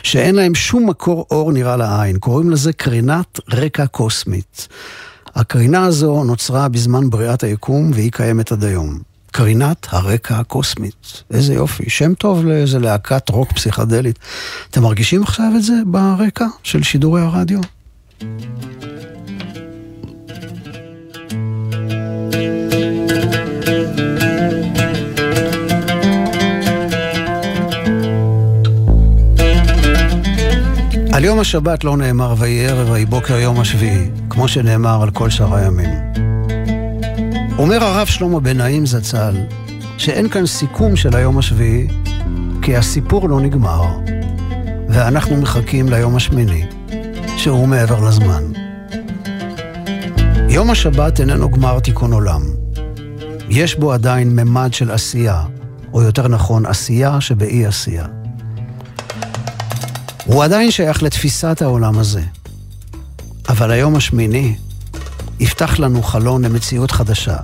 שאין 0.02 0.34
להם 0.34 0.54
שום 0.54 0.90
מקור 0.90 1.26
אור 1.30 1.52
נראה 1.52 1.76
לעין. 1.76 2.18
קוראים 2.18 2.50
לזה 2.50 2.72
קרינת 2.72 3.40
רקע 3.52 3.86
קוסמית. 3.86 4.68
הקרינה 5.34 5.84
הזו 5.84 6.24
נוצרה 6.24 6.68
בזמן 6.68 7.10
בריאת 7.10 7.42
היקום 7.42 7.90
והיא 7.94 8.12
קיימת 8.12 8.52
עד 8.52 8.64
היום. 8.64 8.98
קרינת 9.32 9.86
הרקע 9.90 10.38
הקוסמית. 10.38 11.22
איזה 11.30 11.54
יופי, 11.54 11.90
שם 11.90 12.14
טוב 12.14 12.44
לאיזה 12.44 12.78
להקת 12.78 13.28
רוק 13.28 13.52
פסיכדלית. 13.52 14.18
אתם 14.70 14.82
מרגישים 14.82 15.22
עכשיו 15.22 15.52
את 15.56 15.62
זה 15.62 15.74
ברקע 15.86 16.46
של 16.62 16.82
שידורי 16.82 17.20
הרדיו? 17.20 17.60
על 31.18 31.24
יום 31.24 31.38
השבת 31.38 31.84
לא 31.84 31.96
נאמר 31.96 32.34
ויהי 32.38 32.66
ערב 32.66 32.90
ויהי 32.90 33.06
בוקר 33.06 33.36
יום 33.36 33.60
השביעי, 33.60 34.10
כמו 34.30 34.48
שנאמר 34.48 35.02
על 35.02 35.10
כל 35.10 35.30
שאר 35.30 35.54
הימים. 35.54 35.90
אומר 37.58 37.84
הרב 37.84 38.06
שלמה 38.06 38.40
בן 38.40 38.56
נעים 38.56 38.86
זצ"ל, 38.86 39.34
שאין 39.96 40.28
כאן 40.28 40.46
סיכום 40.46 40.96
של 40.96 41.16
היום 41.16 41.38
השביעי, 41.38 41.88
כי 42.62 42.76
הסיפור 42.76 43.28
לא 43.28 43.40
נגמר, 43.40 43.82
ואנחנו 44.88 45.36
מחכים 45.36 45.88
ליום 45.88 46.16
השמיני, 46.16 46.66
שהוא 47.36 47.68
מעבר 47.68 48.08
לזמן. 48.08 48.42
יום 50.48 50.70
השבת 50.70 51.20
איננו 51.20 51.50
גמר 51.50 51.80
תיקון 51.80 52.12
עולם. 52.12 52.42
יש 53.48 53.78
בו 53.78 53.92
עדיין 53.92 54.36
ממד 54.36 54.74
של 54.74 54.90
עשייה, 54.90 55.42
או 55.92 56.02
יותר 56.02 56.28
נכון, 56.28 56.66
עשייה 56.66 57.20
שבאי 57.20 57.66
עשייה. 57.66 58.17
הוא 60.28 60.44
עדיין 60.44 60.70
שייך 60.70 61.02
לתפיסת 61.02 61.62
העולם 61.62 61.98
הזה. 61.98 62.22
אבל 63.48 63.70
היום 63.70 63.96
השמיני 63.96 64.56
יפתח 65.40 65.78
לנו 65.78 66.02
חלון 66.02 66.44
למציאות 66.44 66.90
חדשה, 66.90 67.36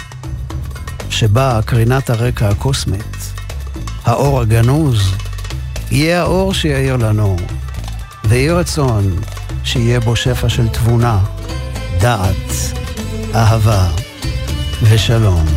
שבה 1.10 1.60
קרינת 1.64 2.10
הרקע 2.10 2.48
הקוסמית, 2.48 3.32
האור 4.04 4.40
הגנוז, 4.40 5.14
יהיה 5.90 6.20
האור 6.20 6.54
שיאיר 6.54 6.96
לנו, 6.96 7.36
ויהי 8.24 8.50
רצון 8.50 9.16
שיהיה 9.64 10.00
בו 10.00 10.16
שפע 10.16 10.48
של 10.48 10.68
תבונה, 10.68 11.24
דעת 12.00 12.52
אהבה 13.34 13.88
ושלום. 14.82 15.53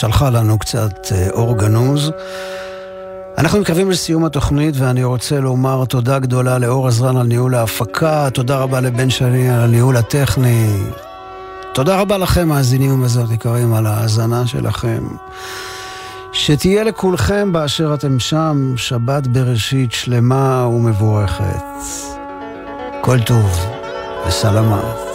שלחה 0.00 0.30
לנו 0.30 0.58
קצת 0.58 1.12
אה, 1.12 1.30
אור 1.30 1.58
גנוז. 1.58 2.10
אנחנו 3.38 3.60
מקווים 3.60 3.90
לסיום 3.90 4.24
התוכנית 4.24 4.74
ואני 4.78 5.04
רוצה 5.04 5.40
לומר 5.40 5.84
תודה 5.84 6.18
גדולה 6.18 6.58
לאור 6.58 6.88
עזרן 6.88 7.16
על 7.16 7.26
ניהול 7.26 7.54
ההפקה, 7.54 8.30
תודה 8.30 8.56
רבה 8.56 8.80
לבן 8.80 9.10
שלי 9.10 9.48
על 9.50 9.60
הניהול 9.60 9.96
הטכני. 9.96 10.82
תודה 11.72 12.00
רבה 12.00 12.18
לכם, 12.18 12.48
מאזינים 12.48 12.92
ומאזינות 12.92 13.30
יקרים, 13.30 13.74
על 13.74 13.86
ההאזנה 13.86 14.46
שלכם. 14.46 15.02
שתהיה 16.32 16.84
לכולכם 16.84 17.52
באשר 17.52 17.94
אתם 17.94 18.18
שם, 18.18 18.72
שבת 18.76 19.26
בראשית 19.26 19.92
שלמה 19.92 20.66
ומבורכת. 20.66 21.62
כל 23.00 23.20
טוב 23.20 23.66
וסלמת. 24.28 25.09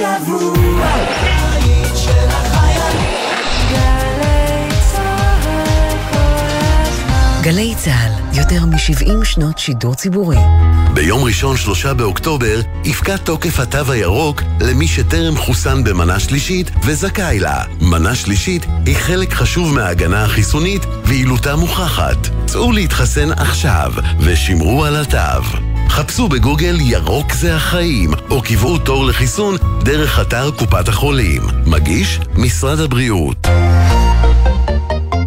השבוע. 0.00 0.90
גלי 7.42 7.74
צה"ל, 7.76 8.38
יותר 8.38 8.64
מ-70 8.64 9.24
שנות 9.24 9.58
שידור 9.58 9.94
ציבורי. 9.94 10.36
ביום 10.94 11.24
ראשון, 11.24 11.56
שלושה 11.56 11.94
באוקטובר, 11.94 12.60
יפקע 12.84 13.16
תוקף 13.16 13.60
התו 13.60 13.92
הירוק 13.92 14.42
למי 14.60 14.88
שטרם 14.88 15.36
חוסן 15.36 15.84
במנה 15.84 16.20
שלישית 16.20 16.70
וזכאי 16.84 17.38
לה. 17.38 17.64
מנה 17.80 18.14
שלישית 18.14 18.66
היא 18.86 18.96
חלק 18.96 19.32
חשוב 19.32 19.74
מההגנה 19.74 20.24
החיסונית 20.24 20.82
ויעילותה 21.04 21.56
מוכחת. 21.56 22.28
צאו 22.46 22.72
להתחסן 22.72 23.32
עכשיו 23.32 23.92
ושמרו 24.20 24.84
על 24.84 24.96
התו. 24.96 25.59
חפשו 25.90 26.28
בגוגל 26.28 26.76
ירוק 26.80 27.32
זה 27.32 27.56
החיים, 27.56 28.10
או 28.30 28.42
קבעו 28.42 28.78
תור 28.78 29.06
לחיסון 29.06 29.56
דרך 29.84 30.20
אתר 30.20 30.50
קופת 30.50 30.88
החולים. 30.88 31.42
מגיש 31.66 32.20
משרד 32.34 32.80
הבריאות. 32.80 33.46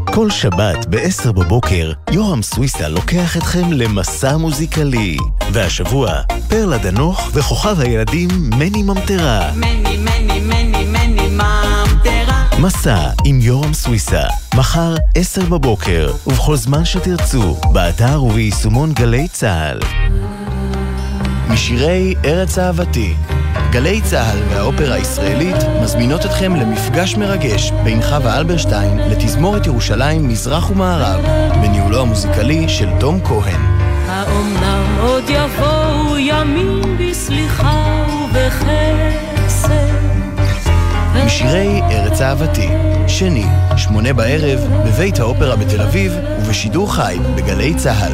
כל 0.06 0.30
שבת 0.30 0.86
ב-10 0.90 1.32
בבוקר, 1.32 1.92
יורם 2.12 2.42
סוויסה 2.42 2.88
לוקח 2.88 3.38
אתכם 3.38 3.72
למסע 3.72 4.38
מוזיקלי. 4.38 5.18
והשבוע, 5.52 6.14
פרלה 6.50 6.78
דנוך 6.78 7.30
וכוכב 7.34 7.80
הילדים 7.80 8.30
מני 8.58 8.84
ממטרה. 8.84 9.52
מני, 9.56 9.98
מני, 9.98 10.40
מני, 10.40 10.86
מני 10.86 11.28
ממטרה. 11.30 12.44
מסע 12.60 13.10
עם 13.26 13.40
יורם 13.42 13.74
סוויסה, 13.74 14.24
מחר 14.56 14.96
10 15.16 15.46
בבוקר, 15.46 16.12
ובכל 16.28 16.56
זמן 16.56 16.86
שתרצו, 16.86 17.58
באתר 17.74 18.24
וביישומון 18.24 18.94
גלי 18.94 19.28
צה"ל. 19.28 20.03
משירי 21.50 22.16
ארץ 22.26 22.58
אהבתי 22.58 23.14
גלי 23.74 24.02
צה"ל 24.02 24.38
והאופרה 24.50 24.96
הישראלית 24.96 25.56
מזמינות 25.84 26.26
אתכם 26.26 26.56
למפגש 26.56 27.16
מרגש 27.16 27.72
בין 27.84 28.02
חווה 28.02 28.38
אלברשטיין 28.38 28.98
לתזמורת 28.98 29.66
ירושלים 29.66 30.28
מזרח 30.28 30.70
ומערב, 30.72 31.22
בניהולו 31.62 32.02
המוזיקלי 32.02 32.70
של 32.70 32.90
תום 33.00 33.20
כהן. 33.24 33.62
האומנם 34.08 34.84
עוד 35.02 35.24
יבואו 35.30 36.18
ימים 36.18 36.98
בסליחה 37.00 38.06
ובחסד. 38.30 39.74
משירי 41.26 41.82
ארץ 41.92 42.22
אהבתי, 42.22 42.70
שני, 43.08 43.46
שמונה 43.78 44.14
בערב, 44.14 44.60
בבית 44.86 45.20
האופרה 45.20 45.56
בתל 45.56 45.82
אביב 45.82 46.14
ובשידור 46.40 46.94
חי 46.94 47.18
בגלי 47.36 47.74
צה"ל. 47.76 48.14